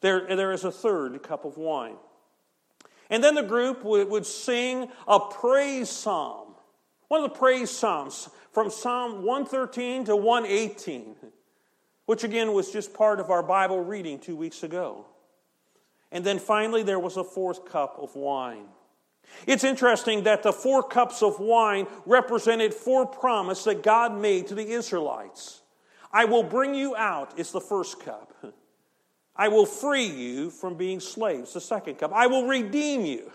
There, 0.02 0.28
there 0.36 0.52
is 0.52 0.64
a 0.64 0.72
third 0.72 1.24
cup 1.24 1.44
of 1.44 1.58
wine. 1.58 1.96
And 3.10 3.24
then 3.24 3.36
the 3.36 3.44
group 3.44 3.84
would, 3.84 4.10
would 4.10 4.26
sing 4.26 4.90
a 5.08 5.20
praise 5.20 5.90
psalm, 5.90 6.56
one 7.08 7.24
of 7.24 7.32
the 7.32 7.38
praise 7.38 7.70
psalms 7.70 8.30
from 8.52 8.70
Psalm 8.70 9.24
113 9.24 10.06
to 10.06 10.16
118, 10.16 11.16
which 12.06 12.24
again 12.24 12.54
was 12.54 12.72
just 12.72 12.94
part 12.94 13.20
of 13.20 13.32
our 13.32 13.44
Bible 13.44 13.84
reading 13.84 14.20
two 14.20 14.36
weeks 14.36 14.64
ago. 14.64 15.06
And 16.12 16.24
then 16.24 16.38
finally, 16.38 16.84
there 16.84 17.00
was 17.00 17.18
a 17.18 17.24
fourth 17.24 17.66
cup 17.66 17.98
of 18.00 18.16
wine. 18.16 18.66
It's 19.46 19.64
interesting 19.64 20.24
that 20.24 20.44
the 20.44 20.54
four 20.54 20.84
cups 20.84 21.22
of 21.22 21.40
wine 21.40 21.88
represented 22.06 22.74
four 22.74 23.06
promises 23.06 23.66
that 23.66 23.84
God 23.84 24.18
made 24.18 24.48
to 24.48 24.56
the 24.56 24.72
Israelites. 24.72 25.62
I 26.12 26.26
will 26.26 26.44
bring 26.44 26.76
you 26.76 26.96
out, 26.96 27.38
is 27.40 27.52
the 27.52 27.62
first 27.62 28.00
cup. 28.00 28.34
I 29.36 29.48
will 29.48 29.66
free 29.66 30.06
you 30.06 30.52
from 30.52 30.76
being 30.76 31.00
slaves, 31.00 31.54
the 31.54 31.62
second 31.62 31.96
cup. 31.96 32.14
I 32.14 32.28
will 32.28 32.46
redeem 32.46 33.04
you, 33.04 33.32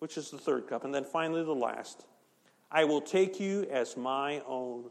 which 0.00 0.18
is 0.18 0.30
the 0.30 0.38
third 0.38 0.66
cup. 0.66 0.84
And 0.84 0.92
then 0.92 1.04
finally, 1.04 1.44
the 1.44 1.54
last 1.54 2.04
I 2.70 2.84
will 2.84 3.00
take 3.00 3.40
you 3.40 3.66
as 3.70 3.96
my 3.96 4.42
own 4.46 4.90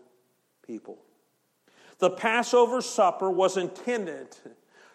people. 0.65 0.97
The 1.99 2.09
Passover 2.09 2.81
supper 2.81 3.29
was 3.29 3.57
intended 3.57 4.35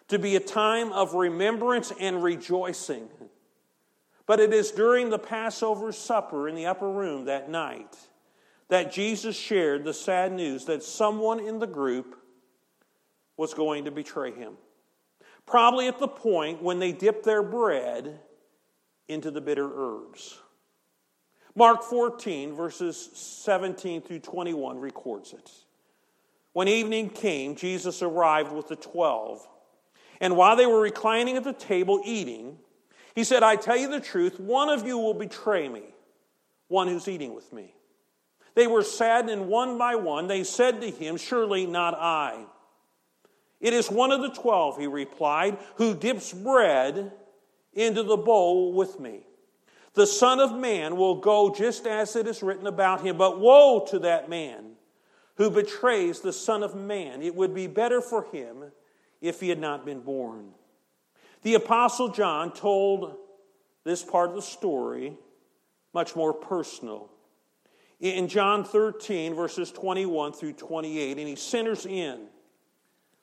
to 0.09 0.19
be 0.19 0.37
a 0.37 0.41
time 0.41 0.93
of 0.93 1.15
remembrance 1.15 1.93
and 2.01 2.23
rejoicing. 2.23 3.09
But 4.33 4.41
it 4.41 4.55
is 4.55 4.71
during 4.71 5.11
the 5.11 5.19
Passover 5.19 5.93
supper 5.93 6.49
in 6.49 6.55
the 6.55 6.65
upper 6.65 6.91
room 6.91 7.27
that 7.27 7.51
night 7.51 7.99
that 8.69 8.91
Jesus 8.91 9.37
shared 9.37 9.85
the 9.85 9.93
sad 9.93 10.33
news 10.33 10.65
that 10.65 10.83
someone 10.83 11.39
in 11.39 11.59
the 11.59 11.67
group 11.67 12.17
was 13.37 13.53
going 13.53 13.85
to 13.85 13.91
betray 13.91 14.33
him. 14.33 14.55
Probably 15.45 15.87
at 15.87 15.99
the 15.99 16.09
point 16.09 16.63
when 16.63 16.79
they 16.79 16.93
dipped 16.93 17.27
their 17.27 17.43
bread 17.43 18.21
into 19.07 19.31
the 19.31 19.43
bitter 19.43 19.69
herbs. 19.71 20.39
Mark 21.55 21.83
14, 21.83 22.55
verses 22.55 23.11
17 23.13 24.01
through 24.01 24.21
21, 24.21 24.79
records 24.79 25.35
it. 25.35 25.51
When 26.55 26.69
evening 26.69 27.11
came, 27.11 27.55
Jesus 27.55 28.01
arrived 28.01 28.51
with 28.51 28.69
the 28.69 28.77
twelve. 28.77 29.47
And 30.23 30.39
while 30.39 30.57
they 30.57 30.65
were 30.65 30.81
reclining 30.81 31.37
at 31.37 31.45
the 31.45 31.53
table 31.53 32.01
eating, 32.03 32.57
he 33.15 33.25
said, 33.25 33.43
I 33.43 33.57
tell 33.57 33.77
you 33.77 33.91
the 33.91 34.01
truth, 34.01 34.41
one 34.41 34.69
of 34.69 34.87
you 34.87 34.99
will 34.99 35.15
betray 35.15 35.69
me, 35.69 35.83
one 36.69 36.89
who's 36.89 37.09
eating 37.09 37.35
with 37.35 37.53
me. 37.53 37.75
They 38.55 38.67
were 38.67 38.83
saddened, 38.83 39.31
and 39.31 39.49
one 39.49 39.79
by 39.79 39.95
one 39.95 40.27
they 40.27 40.45
said 40.45 40.81
to 40.81 40.91
him, 40.91 41.17
Surely 41.17 41.67
not 41.67 41.95
I. 41.95 42.45
It 43.61 43.73
is 43.73 43.91
one 43.91 44.13
of 44.13 44.21
the 44.21 44.31
twelve, 44.31 44.79
he 44.79 44.87
replied, 44.87 45.59
who 45.77 45.95
dips 45.95 46.33
bread 46.33 47.13
into 47.73 48.03
the 48.03 48.17
bowl 48.17 48.73
with 48.73 48.99
me. 48.99 49.27
The 49.95 50.07
Son 50.07 50.41
of 50.41 50.55
Man 50.55 50.97
will 50.97 51.17
go 51.17 51.55
just 51.55 51.87
as 51.87 52.17
it 52.17 52.27
is 52.27 52.43
written 52.43 52.67
about 52.67 53.03
him, 53.03 53.17
but 53.17 53.39
woe 53.39 53.87
to 53.91 53.99
that 54.01 54.29
man 54.29 54.73
who 55.37 55.51
betrays 55.51 56.21
the 56.21 56.33
Son 56.33 56.63
of 56.63 56.75
Man. 56.75 57.23
It 57.23 57.35
would 57.35 57.55
be 57.55 57.67
better 57.67 58.01
for 58.01 58.25
him 58.25 58.73
if 59.21 59.41
he 59.41 59.49
had 59.49 59.59
not 59.59 59.85
been 59.85 60.01
born. 60.01 60.53
The 61.43 61.55
Apostle 61.55 62.09
John 62.09 62.53
told 62.53 63.17
this 63.85 64.03
part 64.03 64.31
of 64.31 64.37
the 64.37 64.43
story 64.43 65.17
much 65.93 66.15
more 66.15 66.33
personal. 66.33 67.11
In 68.01 68.29
John 68.29 68.65
13, 68.65 69.35
verses 69.35 69.71
21 69.71 70.33
through 70.33 70.55
28, 70.55 71.19
and 71.19 71.29
he 71.29 71.37
centers 71.37 71.87
in 71.87 72.27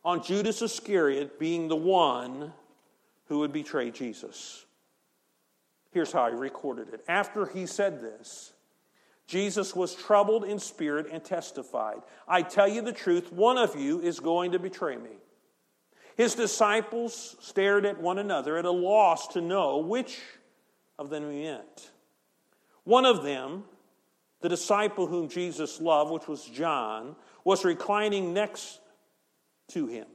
on 0.03 0.23
Judas 0.23 0.61
Iscariot 0.61 1.39
being 1.39 1.67
the 1.67 1.75
one 1.75 2.53
who 3.25 3.39
would 3.39 3.51
betray 3.51 3.91
Jesus. 3.91 4.65
Here's 5.91 6.11
how 6.11 6.29
he 6.29 6.35
recorded 6.35 6.93
it. 6.93 7.03
After 7.07 7.45
he 7.45 7.65
said 7.65 8.01
this, 8.01 8.53
Jesus 9.27 9.75
was 9.75 9.95
troubled 9.95 10.43
in 10.43 10.59
spirit 10.59 11.07
and 11.11 11.23
testified, 11.23 12.01
I 12.27 12.41
tell 12.41 12.67
you 12.67 12.81
the 12.81 12.91
truth, 12.91 13.31
one 13.31 13.57
of 13.57 13.79
you 13.79 13.99
is 13.99 14.19
going 14.19 14.51
to 14.53 14.59
betray 14.59 14.97
me. 14.97 15.17
His 16.19 16.35
disciples 16.35 17.37
stared 17.39 17.85
at 17.85 18.01
one 18.01 18.19
another 18.19 18.57
at 18.57 18.65
a 18.65 18.71
loss 18.71 19.29
to 19.29 19.39
know 19.39 19.77
which 19.77 20.19
of 20.97 21.09
them 21.09 21.31
he 21.31 21.43
meant. 21.43 21.91
One 22.83 23.05
of 23.05 23.23
them, 23.23 23.63
the 24.41 24.49
disciple 24.49 25.07
whom 25.07 25.29
Jesus 25.29 25.79
loved, 25.79 26.11
which 26.11 26.27
was 26.27 26.43
John, 26.43 27.15
was 27.45 27.63
reclining 27.63 28.33
next 28.33 28.81
to 29.69 29.87
him. 29.87 30.07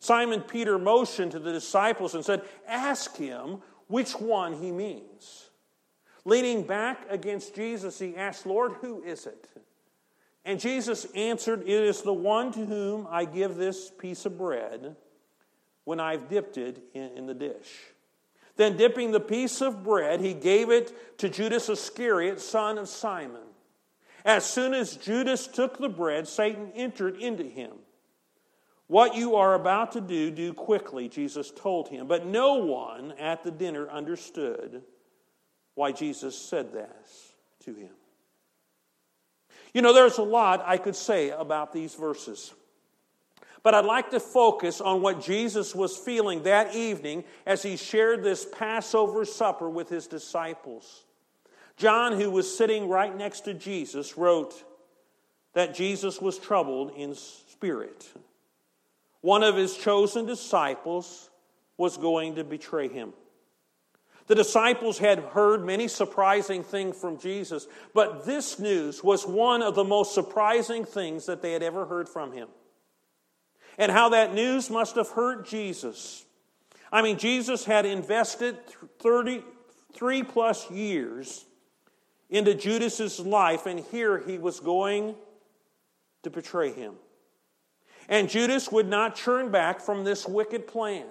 Simon 0.00 0.42
Peter 0.42 0.78
motioned 0.78 1.32
to 1.32 1.38
the 1.38 1.52
disciples 1.52 2.14
and 2.14 2.22
said, 2.22 2.42
Ask 2.68 3.16
him 3.16 3.62
which 3.86 4.12
one 4.20 4.52
he 4.52 4.70
means. 4.70 5.48
Leaning 6.26 6.62
back 6.62 7.06
against 7.08 7.54
Jesus, 7.54 7.98
he 7.98 8.14
asked, 8.16 8.44
Lord, 8.44 8.72
who 8.82 9.02
is 9.02 9.24
it? 9.24 9.48
And 10.44 10.60
Jesus 10.60 11.06
answered, 11.14 11.62
It 11.62 11.70
is 11.70 12.02
the 12.02 12.12
one 12.12 12.52
to 12.52 12.66
whom 12.66 13.08
I 13.10 13.24
give 13.24 13.56
this 13.56 13.90
piece 13.90 14.26
of 14.26 14.36
bread 14.36 14.94
when 15.84 16.00
I've 16.00 16.28
dipped 16.28 16.58
it 16.58 16.82
in, 16.94 17.10
in 17.16 17.26
the 17.26 17.34
dish. 17.34 17.78
Then, 18.56 18.76
dipping 18.76 19.12
the 19.12 19.20
piece 19.20 19.60
of 19.60 19.82
bread, 19.82 20.20
he 20.20 20.34
gave 20.34 20.70
it 20.70 21.18
to 21.18 21.28
Judas 21.28 21.68
Iscariot, 21.68 22.40
son 22.40 22.78
of 22.78 22.88
Simon. 22.88 23.40
As 24.24 24.44
soon 24.44 24.74
as 24.74 24.96
Judas 24.96 25.46
took 25.46 25.78
the 25.78 25.88
bread, 25.88 26.28
Satan 26.28 26.70
entered 26.74 27.16
into 27.16 27.44
him. 27.44 27.72
What 28.86 29.16
you 29.16 29.36
are 29.36 29.54
about 29.54 29.92
to 29.92 30.00
do, 30.00 30.30
do 30.30 30.52
quickly, 30.52 31.08
Jesus 31.08 31.50
told 31.50 31.88
him. 31.88 32.06
But 32.06 32.26
no 32.26 32.56
one 32.56 33.12
at 33.12 33.42
the 33.42 33.50
dinner 33.50 33.88
understood 33.88 34.82
why 35.74 35.92
Jesus 35.92 36.36
said 36.36 36.72
this 36.72 37.32
to 37.64 37.74
him. 37.74 37.94
You 39.72 39.80
know, 39.80 39.94
there's 39.94 40.18
a 40.18 40.22
lot 40.22 40.62
I 40.66 40.76
could 40.76 40.94
say 40.94 41.30
about 41.30 41.72
these 41.72 41.94
verses. 41.94 42.52
But 43.62 43.74
I'd 43.74 43.84
like 43.84 44.10
to 44.10 44.20
focus 44.20 44.80
on 44.80 45.02
what 45.02 45.20
Jesus 45.20 45.74
was 45.74 45.96
feeling 45.96 46.42
that 46.42 46.74
evening 46.74 47.24
as 47.46 47.62
he 47.62 47.76
shared 47.76 48.22
this 48.22 48.44
Passover 48.44 49.24
supper 49.24 49.70
with 49.70 49.88
his 49.88 50.06
disciples. 50.08 51.04
John, 51.76 52.12
who 52.12 52.30
was 52.30 52.56
sitting 52.56 52.88
right 52.88 53.16
next 53.16 53.42
to 53.42 53.54
Jesus, 53.54 54.18
wrote 54.18 54.64
that 55.54 55.74
Jesus 55.74 56.20
was 56.20 56.38
troubled 56.38 56.92
in 56.96 57.14
spirit. 57.14 58.10
One 59.20 59.44
of 59.44 59.54
his 59.54 59.76
chosen 59.76 60.26
disciples 60.26 61.30
was 61.76 61.96
going 61.96 62.34
to 62.34 62.44
betray 62.44 62.88
him. 62.88 63.12
The 64.26 64.34
disciples 64.34 64.98
had 64.98 65.18
heard 65.18 65.64
many 65.64 65.88
surprising 65.88 66.64
things 66.64 66.96
from 66.96 67.18
Jesus, 67.18 67.68
but 67.94 68.24
this 68.24 68.58
news 68.58 69.02
was 69.04 69.26
one 69.26 69.62
of 69.62 69.74
the 69.74 69.84
most 69.84 70.14
surprising 70.14 70.84
things 70.84 71.26
that 71.26 71.42
they 71.42 71.52
had 71.52 71.62
ever 71.62 71.86
heard 71.86 72.08
from 72.08 72.32
him 72.32 72.48
and 73.78 73.90
how 73.90 74.10
that 74.10 74.34
news 74.34 74.70
must 74.70 74.96
have 74.96 75.08
hurt 75.08 75.46
Jesus. 75.46 76.24
I 76.90 77.02
mean, 77.02 77.18
Jesus 77.18 77.64
had 77.64 77.86
invested 77.86 78.58
33 79.00 80.22
plus 80.24 80.70
years 80.70 81.44
into 82.28 82.54
Judas's 82.54 83.20
life, 83.20 83.66
and 83.66 83.80
here 83.80 84.18
he 84.18 84.38
was 84.38 84.60
going 84.60 85.14
to 86.22 86.30
betray 86.30 86.72
him. 86.72 86.94
And 88.08 88.28
Judas 88.28 88.70
would 88.72 88.88
not 88.88 89.16
turn 89.16 89.50
back 89.50 89.80
from 89.80 90.04
this 90.04 90.26
wicked 90.26 90.66
plan. 90.66 91.06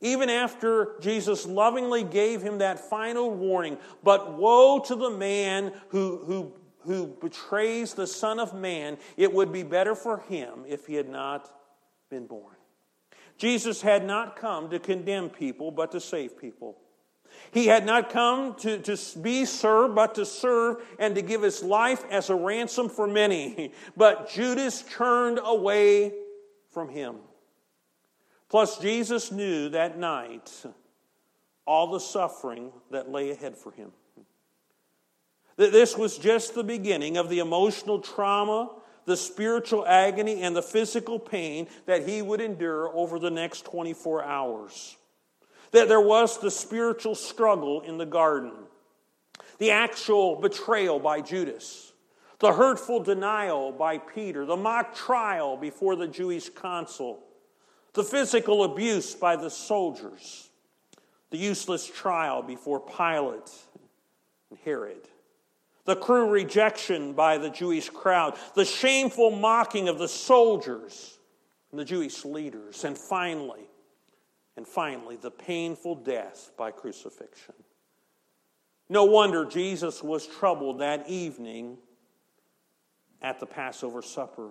Even 0.00 0.28
after 0.28 0.96
Jesus 1.00 1.46
lovingly 1.46 2.04
gave 2.04 2.42
him 2.42 2.58
that 2.58 2.78
final 2.78 3.30
warning, 3.30 3.78
but 4.02 4.34
woe 4.34 4.78
to 4.80 4.94
the 4.94 5.10
man 5.10 5.72
who, 5.88 6.18
who, 6.24 6.52
who 6.84 7.06
betrays 7.06 7.94
the 7.94 8.06
Son 8.06 8.38
of 8.38 8.54
Man, 8.54 8.98
it 9.16 9.32
would 9.32 9.52
be 9.52 9.62
better 9.62 9.94
for 9.94 10.18
him 10.18 10.64
if 10.66 10.86
he 10.86 10.94
had 10.94 11.08
not 11.08 11.50
been 12.10 12.26
born. 12.26 12.54
Jesus 13.36 13.82
had 13.82 14.04
not 14.06 14.36
come 14.36 14.70
to 14.70 14.78
condemn 14.78 15.28
people, 15.28 15.70
but 15.70 15.92
to 15.92 16.00
save 16.00 16.38
people. 16.38 16.78
He 17.50 17.66
had 17.66 17.84
not 17.84 18.10
come 18.10 18.54
to, 18.56 18.78
to 18.78 19.18
be 19.18 19.44
served, 19.44 19.94
but 19.94 20.14
to 20.16 20.24
serve 20.24 20.84
and 20.98 21.14
to 21.14 21.22
give 21.22 21.42
his 21.42 21.62
life 21.62 22.04
as 22.10 22.30
a 22.30 22.34
ransom 22.34 22.88
for 22.88 23.06
many. 23.06 23.72
But 23.96 24.30
Judas 24.30 24.82
turned 24.82 25.40
away 25.42 26.12
from 26.70 26.88
him. 26.88 27.16
Plus, 28.48 28.78
Jesus 28.78 29.32
knew 29.32 29.68
that 29.70 29.98
night 29.98 30.64
all 31.66 31.90
the 31.90 32.00
suffering 32.00 32.72
that 32.90 33.10
lay 33.10 33.30
ahead 33.30 33.56
for 33.56 33.72
him. 33.72 33.90
That 35.56 35.72
this 35.72 35.96
was 35.96 36.18
just 36.18 36.54
the 36.54 36.64
beginning 36.64 37.16
of 37.16 37.28
the 37.28 37.38
emotional 37.38 38.00
trauma, 38.00 38.70
the 39.04 39.16
spiritual 39.16 39.86
agony, 39.86 40.42
and 40.42 40.56
the 40.56 40.62
physical 40.62 41.18
pain 41.18 41.68
that 41.86 42.08
he 42.08 42.22
would 42.22 42.40
endure 42.40 42.88
over 42.94 43.18
the 43.18 43.30
next 43.30 43.64
24 43.64 44.24
hours. 44.24 44.96
That 45.70 45.88
there 45.88 46.00
was 46.00 46.38
the 46.38 46.50
spiritual 46.50 47.14
struggle 47.14 47.82
in 47.82 47.98
the 47.98 48.06
garden, 48.06 48.52
the 49.58 49.70
actual 49.70 50.36
betrayal 50.36 50.98
by 50.98 51.20
Judas, 51.20 51.92
the 52.40 52.52
hurtful 52.52 53.00
denial 53.00 53.70
by 53.72 53.98
Peter, 53.98 54.44
the 54.44 54.56
mock 54.56 54.94
trial 54.94 55.56
before 55.56 55.94
the 55.94 56.08
Jewish 56.08 56.48
consul, 56.48 57.22
the 57.92 58.04
physical 58.04 58.64
abuse 58.64 59.14
by 59.14 59.36
the 59.36 59.50
soldiers, 59.50 60.50
the 61.30 61.38
useless 61.38 61.86
trial 61.86 62.42
before 62.42 62.80
Pilate 62.80 63.50
and 64.50 64.58
Herod 64.64 65.08
the 65.84 65.96
cruel 65.96 66.28
rejection 66.28 67.12
by 67.12 67.38
the 67.38 67.50
Jewish 67.50 67.90
crowd, 67.90 68.36
the 68.54 68.64
shameful 68.64 69.30
mocking 69.30 69.88
of 69.88 69.98
the 69.98 70.08
soldiers 70.08 71.18
and 71.70 71.78
the 71.78 71.84
Jewish 71.84 72.24
leaders, 72.24 72.84
and 72.84 72.96
finally, 72.96 73.68
and 74.56 74.66
finally, 74.66 75.16
the 75.16 75.30
painful 75.30 75.96
death 75.96 76.52
by 76.56 76.70
crucifixion. 76.70 77.54
No 78.88 79.04
wonder 79.04 79.44
Jesus 79.44 80.02
was 80.02 80.26
troubled 80.26 80.80
that 80.80 81.08
evening 81.08 81.78
at 83.20 83.40
the 83.40 83.46
Passover 83.46 84.02
supper. 84.02 84.50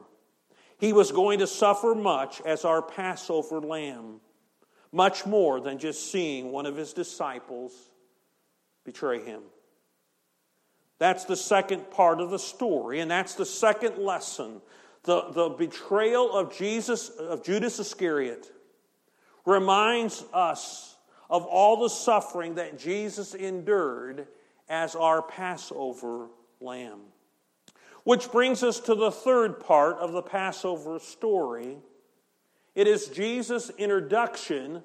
He 0.79 0.91
was 0.91 1.11
going 1.11 1.39
to 1.39 1.47
suffer 1.47 1.95
much 1.95 2.41
as 2.41 2.65
our 2.65 2.81
Passover 2.81 3.61
lamb, 3.61 4.19
much 4.91 5.25
more 5.25 5.61
than 5.61 5.77
just 5.77 6.11
seeing 6.11 6.51
one 6.51 6.65
of 6.65 6.75
his 6.75 6.93
disciples 6.93 7.73
betray 8.83 9.23
him. 9.23 9.43
That's 11.03 11.25
the 11.25 11.35
second 11.35 11.91
part 11.91 12.21
of 12.21 12.29
the 12.29 12.39
story, 12.39 13.01
and 13.01 13.11
that's 13.11 13.35
the 13.35 13.45
second 13.45 13.97
lesson. 13.97 14.61
The, 15.03 15.31
the 15.31 15.49
betrayal 15.49 16.31
of 16.31 16.57
Jesus, 16.57 17.09
of 17.09 17.43
Judas 17.43 17.77
Iscariot 17.77 18.49
reminds 19.45 20.23
us 20.33 20.95
of 21.29 21.43
all 21.43 21.75
the 21.75 21.89
suffering 21.89 22.55
that 22.55 22.79
Jesus 22.79 23.35
endured 23.35 24.29
as 24.69 24.95
our 24.95 25.21
Passover 25.21 26.27
lamb. 26.61 27.01
Which 28.05 28.31
brings 28.31 28.63
us 28.63 28.79
to 28.79 28.95
the 28.95 29.11
third 29.11 29.59
part 29.59 29.97
of 29.97 30.13
the 30.13 30.21
Passover 30.21 30.99
story. 30.99 31.79
It 32.75 32.87
is 32.87 33.07
Jesus' 33.07 33.69
introduction 33.77 34.81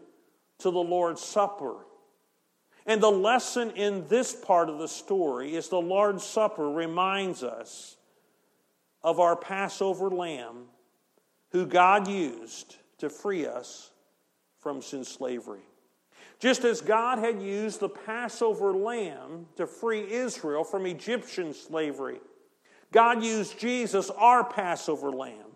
to 0.59 0.71
the 0.73 0.81
Lord's 0.81 1.23
Supper. 1.23 1.77
And 2.89 3.03
the 3.03 3.11
lesson 3.11 3.73
in 3.73 4.09
this 4.09 4.35
part 4.35 4.71
of 4.71 4.79
the 4.79 4.89
story 4.89 5.55
is 5.55 5.69
the 5.69 5.77
Lord's 5.77 6.25
Supper 6.25 6.71
reminds 6.71 7.45
us 7.45 7.99
of 9.05 9.21
our 9.21 9.37
Passover 9.37 10.09
lamb 10.09 10.65
who 11.53 11.67
God 11.67 12.09
used 12.09 12.77
to 12.97 13.11
free 13.11 13.47
us 13.47 13.91
from 14.59 14.81
sin 14.81 15.05
slavery. 15.05 15.61
Just 16.41 16.65
as 16.65 16.81
God 16.81 17.19
had 17.19 17.43
used 17.43 17.81
the 17.81 17.91
Passover 17.91 18.73
lamb 18.73 19.47
to 19.57 19.67
free 19.67 20.11
Israel 20.11 20.65
from 20.65 20.87
Egyptian 20.87 21.53
slavery, 21.53 22.21
God 22.91 23.23
used 23.23 23.59
Jesus, 23.59 24.09
our 24.09 24.43
Passover 24.43 25.11
lamb, 25.11 25.53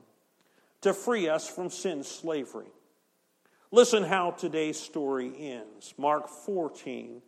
to 0.82 0.92
free 0.92 1.30
us 1.30 1.48
from 1.48 1.70
sin 1.70 2.04
slavery. 2.04 2.68
Listen 3.72 4.04
how 4.04 4.30
today's 4.30 4.78
story 4.78 5.32
ends. 5.36 5.94
Mark 5.98 6.28
14, 6.28 7.20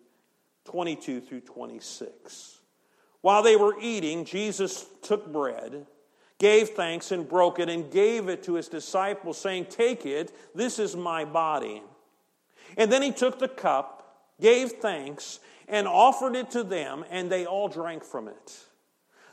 22 0.65 1.21
through 1.21 1.41
26. 1.41 2.61
While 3.23 3.43
they 3.43 3.57
were 3.57 3.75
eating, 3.81 4.25
Jesus 4.25 4.87
took 5.03 5.33
bread 5.33 5.87
gave 6.39 6.71
thanks 6.71 7.13
and 7.13 7.29
broke 7.29 7.59
it 7.59 7.69
and 7.69 7.91
gave 7.91 8.29
it 8.29 8.43
to 8.45 8.55
his 8.55 8.69
disciples, 8.69 9.39
saying, 9.39 9.67
Take 9.67 10.05
it, 10.05 10.31
this 10.55 10.79
is 10.79 10.97
my 10.97 11.25
body. 11.25 11.83
And 12.77 12.91
then 12.91 13.03
he 13.03 13.13
took 13.13 13.39
the 13.39 13.49
cup, 13.49 14.35
gave 14.41 14.73
thanks, 14.73 15.41
and 15.69 15.87
offered 15.87 16.37
it 16.37 16.51
to 16.51 16.63
them, 16.63 17.05
and 17.09 17.31
they 17.31 17.47
all 17.47 17.69
drank 17.69 18.05
from 18.05 18.29
it. 18.29 18.59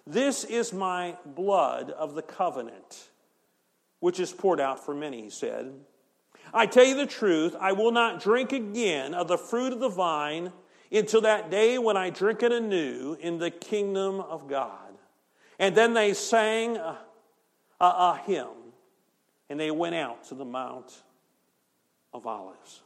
This 0.06 0.43
is 0.43 0.74
my 0.74 1.17
blood 1.26 1.91
of 1.91 2.15
the 2.15 2.21
covenant, 2.21 3.10
which 4.00 4.19
is 4.19 4.32
poured 4.32 4.60
out 4.60 4.86
for 4.86 4.95
many, 4.95 5.24
he 5.24 5.30
said. 5.30 5.74
I 6.54 6.66
tell 6.66 6.86
you 6.86 6.96
the 6.96 7.06
truth, 7.06 7.56
I 7.60 7.72
will 7.72 7.92
not 7.92 8.22
drink 8.22 8.52
again 8.52 9.14
of 9.14 9.28
the 9.28 9.38
fruit 9.38 9.74
of 9.74 9.80
the 9.80 9.90
vine 9.90 10.52
until 10.92 11.22
that 11.22 11.50
day 11.50 11.78
when 11.78 11.96
I 11.96 12.10
drink 12.10 12.44
it 12.44 12.52
anew 12.52 13.18
in 13.20 13.38
the 13.38 13.50
kingdom 13.50 14.20
of 14.20 14.48
God. 14.50 14.92
And 15.60 15.76
then 15.76 15.94
they 15.94 16.14
sang 16.14 16.78
a, 16.78 16.98
a, 17.80 17.86
a 17.86 18.22
hymn 18.26 18.48
and 19.50 19.60
they 19.60 19.72
went 19.72 19.96
out 19.96 20.26
to 20.26 20.36
the 20.36 20.46
Mount 20.46 20.92
of 22.14 22.26
Olives. 22.28 22.82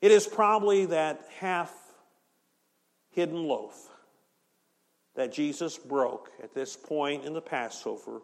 It 0.00 0.10
is 0.10 0.26
probably 0.26 0.86
that 0.86 1.26
half 1.38 1.72
hidden 3.10 3.44
loaf 3.44 3.88
that 5.14 5.32
Jesus 5.32 5.78
broke 5.78 6.30
at 6.42 6.52
this 6.52 6.76
point 6.76 7.24
in 7.24 7.32
the 7.32 7.40
Passover, 7.40 8.20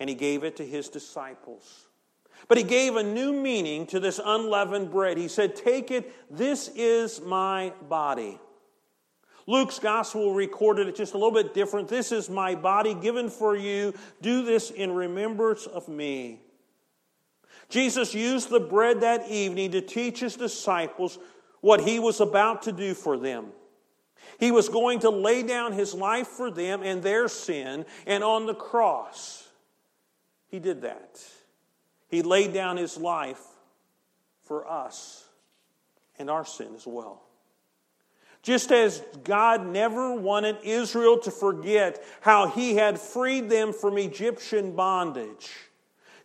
and 0.00 0.08
he 0.08 0.14
gave 0.14 0.44
it 0.44 0.56
to 0.56 0.66
his 0.66 0.88
disciples. 0.88 1.86
But 2.48 2.58
he 2.58 2.64
gave 2.64 2.96
a 2.96 3.02
new 3.02 3.32
meaning 3.32 3.86
to 3.88 4.00
this 4.00 4.20
unleavened 4.24 4.90
bread. 4.90 5.16
He 5.18 5.28
said, 5.28 5.56
Take 5.56 5.90
it, 5.90 6.12
this 6.30 6.68
is 6.74 7.20
my 7.20 7.72
body. 7.88 8.38
Luke's 9.48 9.78
gospel 9.78 10.34
recorded 10.34 10.88
it 10.88 10.96
just 10.96 11.14
a 11.14 11.18
little 11.18 11.32
bit 11.32 11.54
different. 11.54 11.88
This 11.88 12.10
is 12.10 12.28
my 12.28 12.54
body 12.54 12.94
given 12.94 13.30
for 13.30 13.56
you. 13.56 13.94
Do 14.20 14.44
this 14.44 14.70
in 14.70 14.92
remembrance 14.92 15.66
of 15.66 15.88
me. 15.88 16.40
Jesus 17.68 18.14
used 18.14 18.50
the 18.50 18.60
bread 18.60 19.00
that 19.00 19.28
evening 19.28 19.72
to 19.72 19.80
teach 19.80 20.20
his 20.20 20.36
disciples 20.36 21.18
what 21.60 21.80
he 21.80 21.98
was 21.98 22.20
about 22.20 22.62
to 22.62 22.72
do 22.72 22.94
for 22.94 23.16
them. 23.16 23.46
He 24.38 24.50
was 24.50 24.68
going 24.68 25.00
to 25.00 25.10
lay 25.10 25.42
down 25.42 25.72
his 25.72 25.94
life 25.94 26.28
for 26.28 26.50
them 26.50 26.82
and 26.82 27.02
their 27.02 27.28
sin, 27.28 27.86
and 28.06 28.22
on 28.22 28.46
the 28.46 28.54
cross, 28.54 29.45
he 30.48 30.58
did 30.58 30.82
that. 30.82 31.20
He 32.08 32.22
laid 32.22 32.52
down 32.52 32.76
his 32.76 32.96
life 32.96 33.42
for 34.44 34.70
us 34.70 35.24
and 36.18 36.30
our 36.30 36.44
sin 36.44 36.68
as 36.74 36.86
well. 36.86 37.22
Just 38.42 38.70
as 38.70 39.02
God 39.24 39.66
never 39.66 40.14
wanted 40.14 40.58
Israel 40.62 41.18
to 41.18 41.32
forget 41.32 42.02
how 42.20 42.48
he 42.48 42.76
had 42.76 43.00
freed 43.00 43.50
them 43.50 43.72
from 43.72 43.98
Egyptian 43.98 44.76
bondage, 44.76 45.50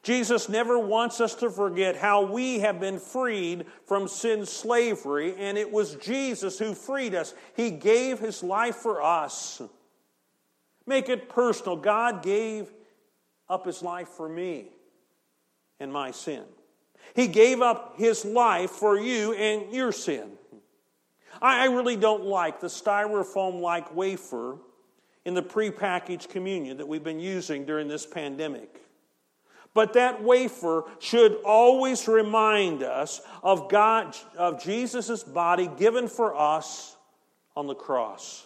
Jesus 0.03 0.49
never 0.49 0.77
wants 0.77 1.19
us 1.19 1.35
to 1.35 1.49
forget 1.49 1.95
how 1.95 2.23
we 2.23 2.59
have 2.59 2.79
been 2.79 2.99
freed 2.99 3.65
from 3.85 4.07
sin 4.07 4.45
slavery, 4.45 5.35
and 5.37 5.57
it 5.57 5.71
was 5.71 5.95
Jesus 5.95 6.57
who 6.57 6.73
freed 6.73 7.13
us. 7.15 7.33
He 7.55 7.71
gave 7.71 8.19
his 8.19 8.41
life 8.41 8.77
for 8.77 9.01
us. 9.01 9.61
Make 10.87 11.09
it 11.09 11.29
personal. 11.29 11.75
God 11.75 12.23
gave 12.23 12.71
up 13.51 13.65
his 13.65 13.83
life 13.83 14.07
for 14.07 14.29
me 14.29 14.69
and 15.79 15.91
my 15.91 16.11
sin. 16.11 16.43
He 17.15 17.27
gave 17.27 17.61
up 17.61 17.97
his 17.97 18.23
life 18.23 18.71
for 18.71 18.97
you 18.97 19.33
and 19.33 19.73
your 19.73 19.91
sin. 19.91 20.31
I, 21.41 21.65
really 21.65 21.95
don't 21.95 22.23
like 22.23 22.61
the 22.61 22.67
styrofoam 22.67 23.61
like 23.61 23.93
wafer 23.95 24.57
in 25.25 25.33
the 25.33 25.41
prepackaged 25.41 26.29
communion 26.29 26.77
that 26.77 26.87
we've 26.87 27.03
been 27.03 27.19
using 27.19 27.65
during 27.65 27.87
this 27.87 28.05
pandemic. 28.05 28.81
But 29.73 29.93
that 29.93 30.21
wafer 30.21 30.83
should 30.99 31.33
always 31.45 32.07
remind 32.07 32.83
us 32.83 33.21
of 33.41 33.69
God, 33.69 34.15
of 34.37 34.61
Jesus' 34.61 35.23
body 35.23 35.69
given 35.77 36.07
for 36.07 36.35
us 36.35 36.95
on 37.55 37.67
the 37.67 37.75
cross. 37.75 38.45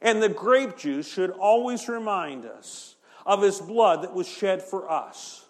And 0.00 0.22
the 0.22 0.28
grape 0.28 0.76
juice 0.76 1.10
should 1.10 1.30
always 1.30 1.88
remind 1.88 2.44
us 2.44 2.91
of 3.26 3.42
his 3.42 3.60
blood 3.60 4.02
that 4.02 4.14
was 4.14 4.28
shed 4.28 4.62
for 4.62 4.90
us. 4.90 5.44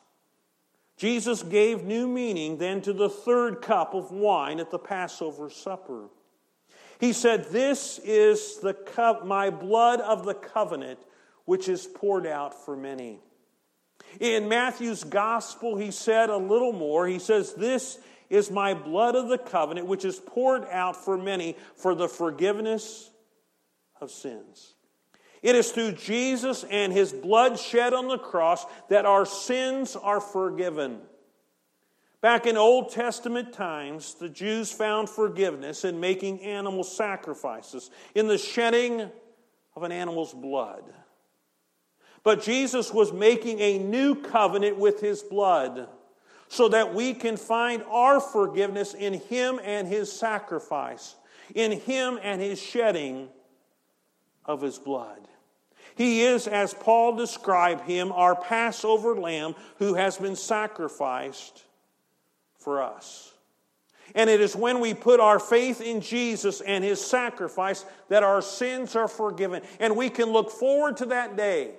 Jesus 0.96 1.42
gave 1.42 1.84
new 1.84 2.06
meaning 2.06 2.58
then 2.58 2.80
to 2.82 2.92
the 2.92 3.08
third 3.08 3.62
cup 3.62 3.94
of 3.94 4.12
wine 4.12 4.60
at 4.60 4.70
the 4.70 4.78
Passover 4.78 5.50
supper. 5.50 6.08
He 7.00 7.12
said, 7.12 7.46
This 7.46 7.98
is 8.04 8.58
the 8.60 8.74
cup, 8.74 9.26
my 9.26 9.50
blood 9.50 10.00
of 10.00 10.24
the 10.24 10.34
covenant, 10.34 11.00
which 11.44 11.68
is 11.68 11.86
poured 11.86 12.26
out 12.26 12.64
for 12.64 12.76
many. 12.76 13.18
In 14.20 14.48
Matthew's 14.48 15.02
gospel, 15.02 15.76
he 15.76 15.90
said 15.90 16.30
a 16.30 16.36
little 16.36 16.72
more. 16.72 17.06
He 17.06 17.18
says, 17.18 17.54
This 17.54 17.98
is 18.30 18.50
my 18.50 18.72
blood 18.72 19.16
of 19.16 19.28
the 19.28 19.38
covenant, 19.38 19.86
which 19.86 20.04
is 20.04 20.20
poured 20.20 20.64
out 20.70 20.96
for 20.96 21.18
many 21.18 21.56
for 21.74 21.94
the 21.94 22.08
forgiveness 22.08 23.10
of 24.00 24.10
sins. 24.10 24.74
It 25.42 25.56
is 25.56 25.72
through 25.72 25.92
Jesus 25.92 26.64
and 26.70 26.92
his 26.92 27.12
blood 27.12 27.58
shed 27.58 27.92
on 27.92 28.06
the 28.06 28.18
cross 28.18 28.64
that 28.88 29.04
our 29.04 29.26
sins 29.26 29.96
are 29.96 30.20
forgiven. 30.20 31.00
Back 32.20 32.46
in 32.46 32.56
Old 32.56 32.92
Testament 32.92 33.52
times, 33.52 34.14
the 34.14 34.28
Jews 34.28 34.70
found 34.70 35.08
forgiveness 35.08 35.84
in 35.84 35.98
making 35.98 36.40
animal 36.42 36.84
sacrifices, 36.84 37.90
in 38.14 38.28
the 38.28 38.38
shedding 38.38 39.10
of 39.74 39.82
an 39.82 39.90
animal's 39.90 40.32
blood. 40.32 40.84
But 42.22 42.42
Jesus 42.42 42.92
was 42.92 43.12
making 43.12 43.58
a 43.58 43.78
new 43.78 44.14
covenant 44.14 44.78
with 44.78 45.00
his 45.00 45.22
blood 45.22 45.88
so 46.46 46.68
that 46.68 46.94
we 46.94 47.14
can 47.14 47.36
find 47.36 47.82
our 47.90 48.20
forgiveness 48.20 48.94
in 48.94 49.14
him 49.14 49.58
and 49.64 49.88
his 49.88 50.12
sacrifice, 50.12 51.16
in 51.56 51.72
him 51.72 52.20
and 52.22 52.40
his 52.40 52.62
shedding 52.62 53.28
of 54.44 54.60
his 54.60 54.78
blood. 54.78 55.20
He 55.94 56.22
is, 56.22 56.46
as 56.46 56.74
Paul 56.74 57.16
described 57.16 57.82
him, 57.82 58.12
our 58.12 58.34
Passover 58.34 59.14
lamb 59.14 59.54
who 59.78 59.94
has 59.94 60.16
been 60.16 60.36
sacrificed 60.36 61.64
for 62.58 62.82
us. 62.82 63.32
And 64.14 64.28
it 64.28 64.40
is 64.40 64.54
when 64.56 64.80
we 64.80 64.94
put 64.94 65.20
our 65.20 65.38
faith 65.38 65.80
in 65.80 66.00
Jesus 66.00 66.60
and 66.60 66.84
his 66.84 67.00
sacrifice 67.00 67.84
that 68.08 68.22
our 68.22 68.42
sins 68.42 68.94
are 68.96 69.08
forgiven. 69.08 69.62
And 69.80 69.96
we 69.96 70.10
can 70.10 70.30
look 70.30 70.50
forward 70.50 70.98
to 70.98 71.06
that 71.06 71.36
day 71.36 71.72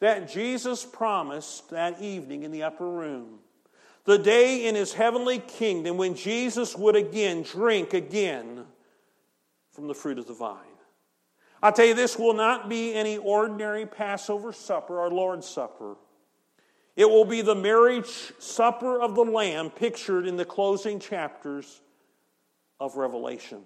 that 0.00 0.28
Jesus 0.28 0.84
promised 0.84 1.70
that 1.70 2.00
evening 2.02 2.42
in 2.42 2.50
the 2.50 2.64
upper 2.64 2.88
room. 2.88 3.38
The 4.04 4.18
day 4.18 4.66
in 4.66 4.74
his 4.74 4.92
heavenly 4.92 5.38
kingdom 5.38 5.96
when 5.96 6.16
Jesus 6.16 6.76
would 6.76 6.96
again 6.96 7.42
drink 7.42 7.94
again 7.94 8.64
from 9.70 9.86
the 9.86 9.94
fruit 9.94 10.18
of 10.18 10.26
the 10.26 10.34
vine. 10.34 10.58
I 11.62 11.70
tell 11.70 11.86
you, 11.86 11.94
this 11.94 12.18
will 12.18 12.34
not 12.34 12.68
be 12.68 12.92
any 12.92 13.18
ordinary 13.18 13.86
Passover 13.86 14.52
supper 14.52 14.98
or 14.98 15.10
Lord's 15.10 15.48
Supper. 15.48 15.96
It 16.96 17.08
will 17.08 17.24
be 17.24 17.40
the 17.40 17.54
marriage 17.54 18.32
supper 18.38 19.00
of 19.00 19.14
the 19.14 19.22
Lamb 19.22 19.70
pictured 19.70 20.26
in 20.26 20.36
the 20.36 20.44
closing 20.44 20.98
chapters 20.98 21.80
of 22.80 22.96
Revelation. 22.96 23.62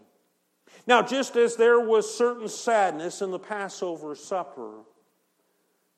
Now, 0.87 1.03
just 1.03 1.37
as 1.37 1.57
there 1.57 1.81
was 1.81 2.13
certain 2.13 2.49
sadness 2.49 3.23
in 3.23 3.31
the 3.31 3.39
Passover 3.39 4.15
supper, 4.15 4.81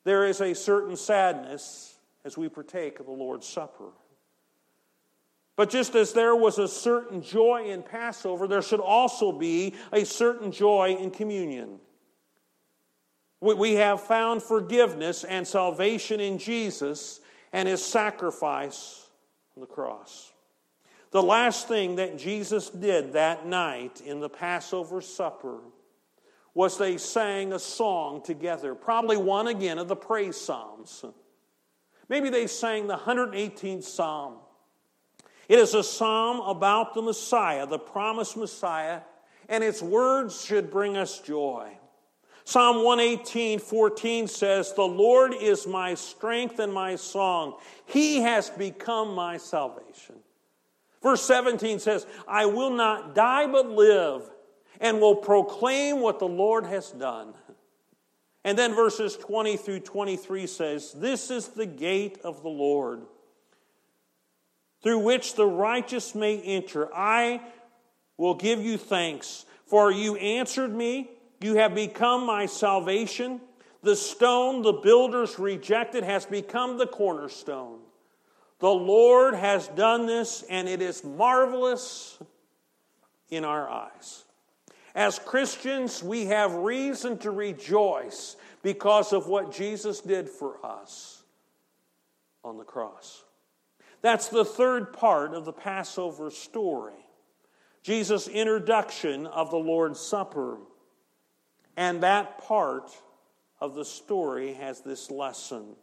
there 0.05 0.25
is 0.25 0.41
a 0.41 0.55
certain 0.55 0.95
sadness 0.95 1.95
as 2.23 2.37
we 2.37 2.47
partake 2.47 2.99
of 2.99 3.05
the 3.05 3.11
Lord's 3.11 3.47
Supper. 3.47 3.89
But 5.55 5.69
just 5.69 5.95
as 5.95 6.13
there 6.13 6.35
was 6.35 6.57
a 6.57 6.67
certain 6.69 7.21
joy 7.21 7.65
in 7.65 7.83
Passover, 7.83 8.47
there 8.47 8.61
should 8.61 8.79
also 8.79 9.33
be 9.33 9.73
a 9.91 10.05
certain 10.05 10.53
joy 10.53 10.95
in 10.97 11.11
communion. 11.11 11.79
We 13.41 13.75
have 13.75 14.01
found 14.01 14.43
forgiveness 14.43 15.23
and 15.23 15.47
salvation 15.47 16.19
in 16.19 16.37
Jesus 16.37 17.21
and 17.53 17.67
his 17.67 17.83
sacrifice 17.83 19.07
on 19.55 19.61
the 19.61 19.67
cross. 19.67 20.33
The 21.11 21.23
last 21.23 21.67
thing 21.67 21.95
that 21.95 22.17
Jesus 22.17 22.69
did 22.69 23.13
that 23.13 23.47
night 23.47 24.01
in 24.01 24.19
the 24.19 24.29
Passover 24.29 25.01
supper 25.01 25.59
was 26.53 26.77
they 26.77 26.97
sang 26.97 27.53
a 27.53 27.59
song 27.59 28.21
together, 28.21 28.75
probably 28.75 29.17
one 29.17 29.47
again 29.47 29.77
of 29.77 29.87
the 29.87 29.95
praise 29.95 30.35
psalms. 30.35 31.05
Maybe 32.09 32.29
they 32.29 32.47
sang 32.47 32.87
the 32.87 32.97
118th 32.97 33.83
psalm. 33.83 34.35
It 35.47 35.57
is 35.57 35.73
a 35.73 35.83
psalm 35.83 36.41
about 36.41 36.93
the 36.93 37.01
Messiah, 37.01 37.65
the 37.65 37.79
promised 37.79 38.35
Messiah, 38.35 39.01
and 39.47 39.63
its 39.63 39.81
words 39.81 40.43
should 40.43 40.69
bring 40.69 40.97
us 40.97 41.19
joy. 41.19 41.78
Psalm 42.49 42.83
118, 42.83 43.59
14 43.59 44.27
says, 44.27 44.73
The 44.73 44.81
Lord 44.81 45.35
is 45.35 45.67
my 45.67 45.93
strength 45.93 46.57
and 46.57 46.73
my 46.73 46.95
song. 46.95 47.53
He 47.85 48.21
has 48.21 48.49
become 48.49 49.13
my 49.13 49.37
salvation. 49.37 50.15
Verse 51.03 51.21
17 51.21 51.77
says, 51.77 52.07
I 52.27 52.47
will 52.47 52.71
not 52.71 53.13
die 53.13 53.45
but 53.45 53.69
live 53.69 54.27
and 54.81 54.99
will 54.99 55.17
proclaim 55.17 55.99
what 55.99 56.17
the 56.17 56.27
Lord 56.27 56.65
has 56.65 56.89
done. 56.89 57.35
And 58.43 58.57
then 58.57 58.73
verses 58.73 59.15
20 59.15 59.55
through 59.55 59.81
23 59.81 60.47
says, 60.47 60.91
This 60.93 61.29
is 61.29 61.49
the 61.49 61.67
gate 61.67 62.17
of 62.23 62.41
the 62.41 62.49
Lord, 62.49 63.01
through 64.81 65.03
which 65.03 65.35
the 65.35 65.45
righteous 65.45 66.15
may 66.15 66.41
enter. 66.41 66.91
I 66.95 67.41
will 68.17 68.33
give 68.33 68.65
you 68.65 68.79
thanks, 68.79 69.45
for 69.67 69.91
you 69.91 70.15
answered 70.15 70.73
me. 70.73 71.11
You 71.41 71.55
have 71.55 71.73
become 71.73 72.25
my 72.25 72.45
salvation. 72.45 73.41
The 73.81 73.95
stone 73.95 74.61
the 74.61 74.73
builders 74.73 75.39
rejected 75.39 76.03
has 76.03 76.25
become 76.25 76.77
the 76.77 76.87
cornerstone. 76.87 77.79
The 78.59 78.67
Lord 78.67 79.35
has 79.35 79.69
done 79.69 80.05
this, 80.05 80.43
and 80.49 80.67
it 80.67 80.81
is 80.81 81.03
marvelous 81.03 82.19
in 83.29 83.45
our 83.45 83.69
eyes. 83.69 84.25
As 84.95 85.17
Christians, 85.17 86.03
we 86.03 86.25
have 86.25 86.53
reason 86.53 87.17
to 87.19 87.31
rejoice 87.31 88.35
because 88.61 89.13
of 89.13 89.27
what 89.27 89.53
Jesus 89.53 90.01
did 90.01 90.27
for 90.27 90.63
us 90.65 91.23
on 92.43 92.57
the 92.57 92.65
cross. 92.65 93.23
That's 94.01 94.27
the 94.27 94.45
third 94.45 94.91
part 94.91 95.33
of 95.33 95.45
the 95.45 95.53
Passover 95.53 96.31
story 96.31 96.93
Jesus' 97.81 98.27
introduction 98.27 99.25
of 99.25 99.51
the 99.51 99.57
Lord's 99.57 99.99
Supper. 99.99 100.57
And 101.77 102.03
that 102.03 102.39
part 102.39 102.91
of 103.59 103.75
the 103.75 103.85
story 103.85 104.53
has 104.53 104.81
this 104.81 105.11
lesson. 105.11 105.75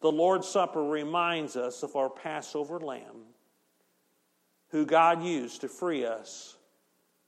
The 0.00 0.12
Lord's 0.12 0.48
Supper 0.48 0.84
reminds 0.84 1.56
us 1.56 1.82
of 1.82 1.96
our 1.96 2.10
Passover 2.10 2.78
lamb, 2.78 3.24
who 4.68 4.84
God 4.84 5.22
used 5.22 5.62
to 5.62 5.68
free 5.68 6.04
us 6.04 6.56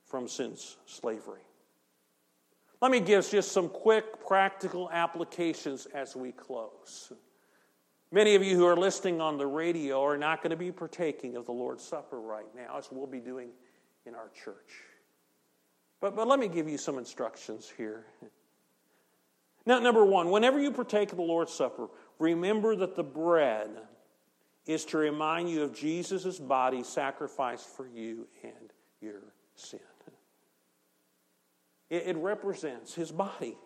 from 0.05 0.27
sin's 0.27 0.77
slavery. 0.85 1.41
Let 2.81 2.91
me 2.91 2.99
give 2.99 3.27
just 3.27 3.51
some 3.51 3.69
quick 3.69 4.25
practical 4.25 4.89
applications 4.91 5.87
as 5.87 6.15
we 6.15 6.31
close. 6.31 7.11
Many 8.11 8.35
of 8.35 8.43
you 8.43 8.55
who 8.55 8.65
are 8.65 8.77
listening 8.77 9.19
on 9.19 9.37
the 9.37 9.47
radio 9.47 10.03
are 10.03 10.17
not 10.17 10.41
going 10.41 10.51
to 10.51 10.57
be 10.57 10.71
partaking 10.71 11.35
of 11.35 11.45
the 11.45 11.51
Lord's 11.51 11.83
Supper 11.83 12.21
right 12.21 12.45
now, 12.55 12.77
as 12.77 12.89
we'll 12.91 13.07
be 13.07 13.19
doing 13.19 13.49
in 14.05 14.15
our 14.15 14.29
church. 14.29 14.83
But, 15.99 16.15
but 16.15 16.27
let 16.27 16.39
me 16.39 16.47
give 16.47 16.69
you 16.69 16.77
some 16.77 16.97
instructions 16.97 17.71
here. 17.75 18.05
Now, 19.65 19.79
number 19.79 20.05
one, 20.05 20.29
whenever 20.29 20.59
you 20.59 20.71
partake 20.71 21.11
of 21.11 21.17
the 21.17 21.23
Lord's 21.23 21.51
Supper, 21.51 21.89
remember 22.19 22.75
that 22.75 22.95
the 22.95 23.03
bread 23.03 23.69
is 24.65 24.85
to 24.85 24.97
remind 24.97 25.49
you 25.49 25.63
of 25.63 25.73
Jesus' 25.73 26.39
body 26.39 26.83
sacrificed 26.83 27.67
for 27.75 27.87
you 27.87 28.27
and 28.43 28.71
your 29.01 29.21
sin. 29.55 29.79
It, 31.89 32.17
represents 32.17 32.93
his 32.93 33.11
body. 33.11 33.57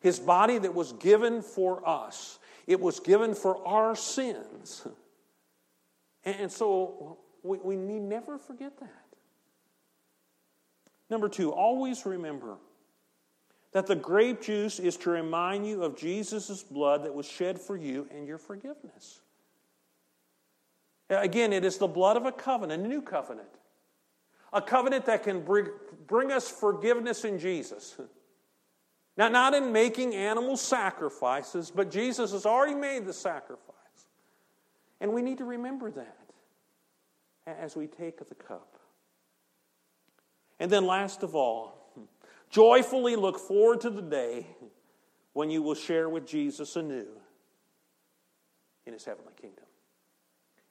His 0.00 0.20
body 0.20 0.58
that 0.58 0.74
was 0.74 0.92
given 0.94 1.42
for 1.42 1.86
us, 1.88 2.38
it 2.66 2.80
was 2.80 3.00
given 3.00 3.34
for 3.34 3.66
our 3.66 3.96
sins. 3.96 4.86
And 6.24 6.50
so 6.50 7.18
we, 7.42 7.58
we 7.58 7.76
need 7.76 8.02
never 8.02 8.38
forget 8.38 8.78
that. 8.78 9.01
Number 11.12 11.28
two, 11.28 11.52
always 11.52 12.06
remember 12.06 12.56
that 13.72 13.86
the 13.86 13.94
grape 13.94 14.40
juice 14.40 14.78
is 14.78 14.96
to 14.96 15.10
remind 15.10 15.66
you 15.66 15.84
of 15.84 15.94
Jesus' 15.94 16.62
blood 16.62 17.04
that 17.04 17.14
was 17.14 17.28
shed 17.28 17.60
for 17.60 17.76
you 17.76 18.08
and 18.10 18.26
your 18.26 18.38
forgiveness. 18.38 19.20
Again, 21.10 21.52
it 21.52 21.66
is 21.66 21.76
the 21.76 21.86
blood 21.86 22.16
of 22.16 22.24
a 22.24 22.32
covenant, 22.32 22.82
a 22.82 22.88
new 22.88 23.02
covenant. 23.02 23.50
A 24.54 24.62
covenant 24.62 25.04
that 25.04 25.22
can 25.22 25.44
bring, 25.44 25.66
bring 26.06 26.32
us 26.32 26.48
forgiveness 26.50 27.24
in 27.24 27.38
Jesus. 27.38 27.94
Now, 29.14 29.28
not 29.28 29.52
in 29.52 29.72
making 29.72 30.14
animal 30.14 30.56
sacrifices, 30.56 31.70
but 31.70 31.90
Jesus 31.90 32.32
has 32.32 32.46
already 32.46 32.74
made 32.74 33.04
the 33.04 33.12
sacrifice. 33.12 33.76
And 35.02 35.12
we 35.12 35.20
need 35.20 35.36
to 35.36 35.44
remember 35.44 35.90
that 35.90 36.30
as 37.46 37.76
we 37.76 37.88
take 37.88 38.26
the 38.26 38.34
cup. 38.34 38.78
And 40.62 40.70
then, 40.70 40.86
last 40.86 41.24
of 41.24 41.34
all, 41.34 41.74
joyfully 42.48 43.16
look 43.16 43.36
forward 43.36 43.80
to 43.80 43.90
the 43.90 44.00
day 44.00 44.46
when 45.32 45.50
you 45.50 45.60
will 45.60 45.74
share 45.74 46.08
with 46.08 46.24
Jesus 46.24 46.76
anew 46.76 47.08
in 48.86 48.92
his 48.92 49.04
heavenly 49.04 49.32
kingdom. 49.40 49.64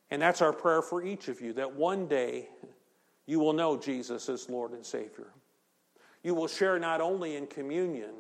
And 0.09 0.21
that's 0.21 0.41
our 0.41 0.53
prayer 0.53 0.81
for 0.81 1.03
each 1.03 1.27
of 1.27 1.41
you 1.41 1.51
that 1.53 1.75
one 1.75 2.07
day 2.07 2.47
you 3.25 3.41
will 3.41 3.51
know 3.51 3.75
Jesus 3.75 4.29
as 4.29 4.49
Lord 4.49 4.71
and 4.71 4.85
Savior. 4.85 5.27
You 6.23 6.35
will 6.35 6.47
share 6.47 6.79
not 6.79 7.01
only 7.01 7.35
in 7.35 7.45
communion, 7.45 8.13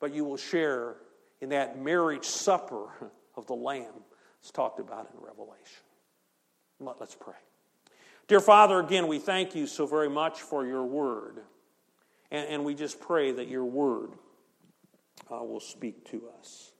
but 0.00 0.14
you 0.14 0.24
will 0.24 0.38
share 0.38 0.96
in 1.42 1.50
that 1.50 1.78
marriage 1.78 2.24
supper 2.24 2.86
of 3.34 3.46
the 3.46 3.54
Lamb 3.54 3.92
it's 4.40 4.50
talked 4.50 4.80
about 4.80 5.06
in 5.12 5.22
Revelation. 5.22 5.82
Let's 6.80 7.14
pray. 7.14 7.34
Dear 8.28 8.40
Father, 8.40 8.80
again, 8.80 9.06
we 9.06 9.18
thank 9.18 9.54
you 9.54 9.66
so 9.66 9.86
very 9.86 10.08
much 10.08 10.42
for 10.42 10.66
your 10.66 10.84
word. 10.84 11.40
And, 12.30 12.48
and 12.48 12.64
we 12.64 12.74
just 12.74 13.00
pray 13.00 13.30
that 13.32 13.48
your 13.48 13.64
word 13.64 14.10
uh, 15.30 15.44
will 15.44 15.60
speak 15.60 16.04
to 16.10 16.24
us 16.38 16.72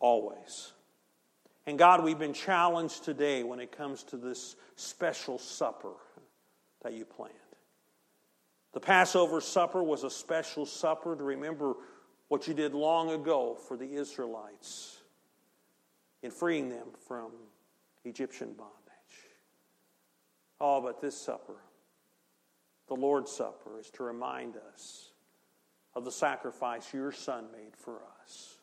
always. 0.00 0.72
And 1.66 1.78
God, 1.78 2.02
we've 2.02 2.18
been 2.18 2.32
challenged 2.32 3.04
today 3.04 3.42
when 3.42 3.60
it 3.60 3.72
comes 3.72 4.02
to 4.04 4.16
this 4.16 4.56
special 4.76 5.38
supper 5.38 5.94
that 6.82 6.94
you 6.94 7.04
planned. 7.04 7.32
The 8.72 8.80
Passover 8.80 9.40
supper 9.40 9.82
was 9.82 10.02
a 10.02 10.10
special 10.10 10.66
supper 10.66 11.14
to 11.14 11.22
remember 11.22 11.74
what 12.28 12.48
you 12.48 12.54
did 12.54 12.74
long 12.74 13.10
ago 13.10 13.54
for 13.54 13.76
the 13.76 13.94
Israelites 13.94 14.98
in 16.22 16.30
freeing 16.30 16.68
them 16.68 16.88
from 17.06 17.30
Egyptian 18.04 18.52
bondage. 18.54 18.83
Oh, 20.60 20.80
but 20.80 21.00
this 21.00 21.16
supper, 21.16 21.56
the 22.88 22.94
Lord's 22.94 23.30
Supper, 23.30 23.78
is 23.78 23.90
to 23.90 24.04
remind 24.04 24.56
us 24.72 25.10
of 25.94 26.04
the 26.04 26.12
sacrifice 26.12 26.92
your 26.92 27.12
Son 27.12 27.46
made 27.52 27.76
for 27.76 28.00
us, 28.22 28.58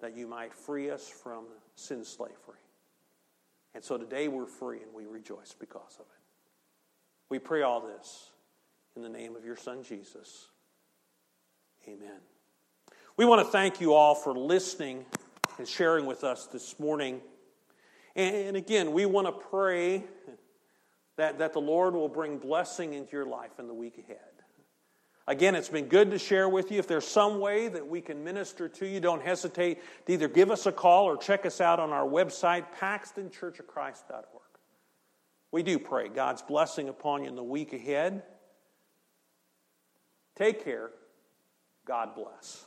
that 0.00 0.16
you 0.16 0.26
might 0.26 0.52
free 0.52 0.90
us 0.90 1.08
from 1.08 1.44
sin 1.74 2.04
slavery. 2.04 2.34
And 3.74 3.84
so 3.84 3.98
today 3.98 4.28
we're 4.28 4.46
free 4.46 4.80
and 4.82 4.92
we 4.94 5.06
rejoice 5.06 5.54
because 5.58 5.96
of 5.98 6.06
it. 6.06 6.22
We 7.28 7.38
pray 7.38 7.62
all 7.62 7.80
this 7.80 8.30
in 8.94 9.02
the 9.02 9.08
name 9.08 9.36
of 9.36 9.44
your 9.44 9.56
Son, 9.56 9.82
Jesus. 9.82 10.48
Amen. 11.86 12.20
We 13.16 13.24
want 13.24 13.44
to 13.44 13.50
thank 13.50 13.80
you 13.80 13.94
all 13.94 14.14
for 14.14 14.34
listening 14.34 15.04
and 15.58 15.66
sharing 15.66 16.06
with 16.06 16.24
us 16.24 16.46
this 16.46 16.78
morning. 16.78 17.20
And 18.14 18.56
again, 18.56 18.92
we 18.92 19.06
want 19.06 19.26
to 19.26 19.32
pray 19.32 20.04
that, 21.16 21.38
that 21.38 21.52
the 21.52 21.60
Lord 21.60 21.94
will 21.94 22.08
bring 22.08 22.38
blessing 22.38 22.92
into 22.92 23.12
your 23.12 23.26
life 23.26 23.58
in 23.58 23.66
the 23.66 23.74
week 23.74 23.98
ahead. 23.98 24.18
Again, 25.28 25.56
it's 25.56 25.68
been 25.68 25.86
good 25.86 26.12
to 26.12 26.18
share 26.18 26.48
with 26.48 26.70
you. 26.70 26.78
If 26.78 26.86
there's 26.86 27.06
some 27.06 27.40
way 27.40 27.66
that 27.66 27.86
we 27.86 28.00
can 28.00 28.22
minister 28.22 28.68
to 28.68 28.86
you, 28.86 29.00
don't 29.00 29.22
hesitate 29.22 29.80
to 30.06 30.12
either 30.12 30.28
give 30.28 30.52
us 30.52 30.66
a 30.66 30.72
call 30.72 31.06
or 31.06 31.16
check 31.16 31.44
us 31.44 31.60
out 31.60 31.80
on 31.80 31.90
our 31.90 32.06
website, 32.06 32.64
paxtonchurchofchrist.org. 32.78 34.42
We 35.50 35.62
do 35.64 35.80
pray 35.80 36.08
God's 36.08 36.42
blessing 36.42 36.88
upon 36.88 37.24
you 37.24 37.28
in 37.28 37.34
the 37.34 37.42
week 37.42 37.72
ahead. 37.72 38.22
Take 40.36 40.64
care. 40.64 40.90
God 41.86 42.14
bless. 42.14 42.64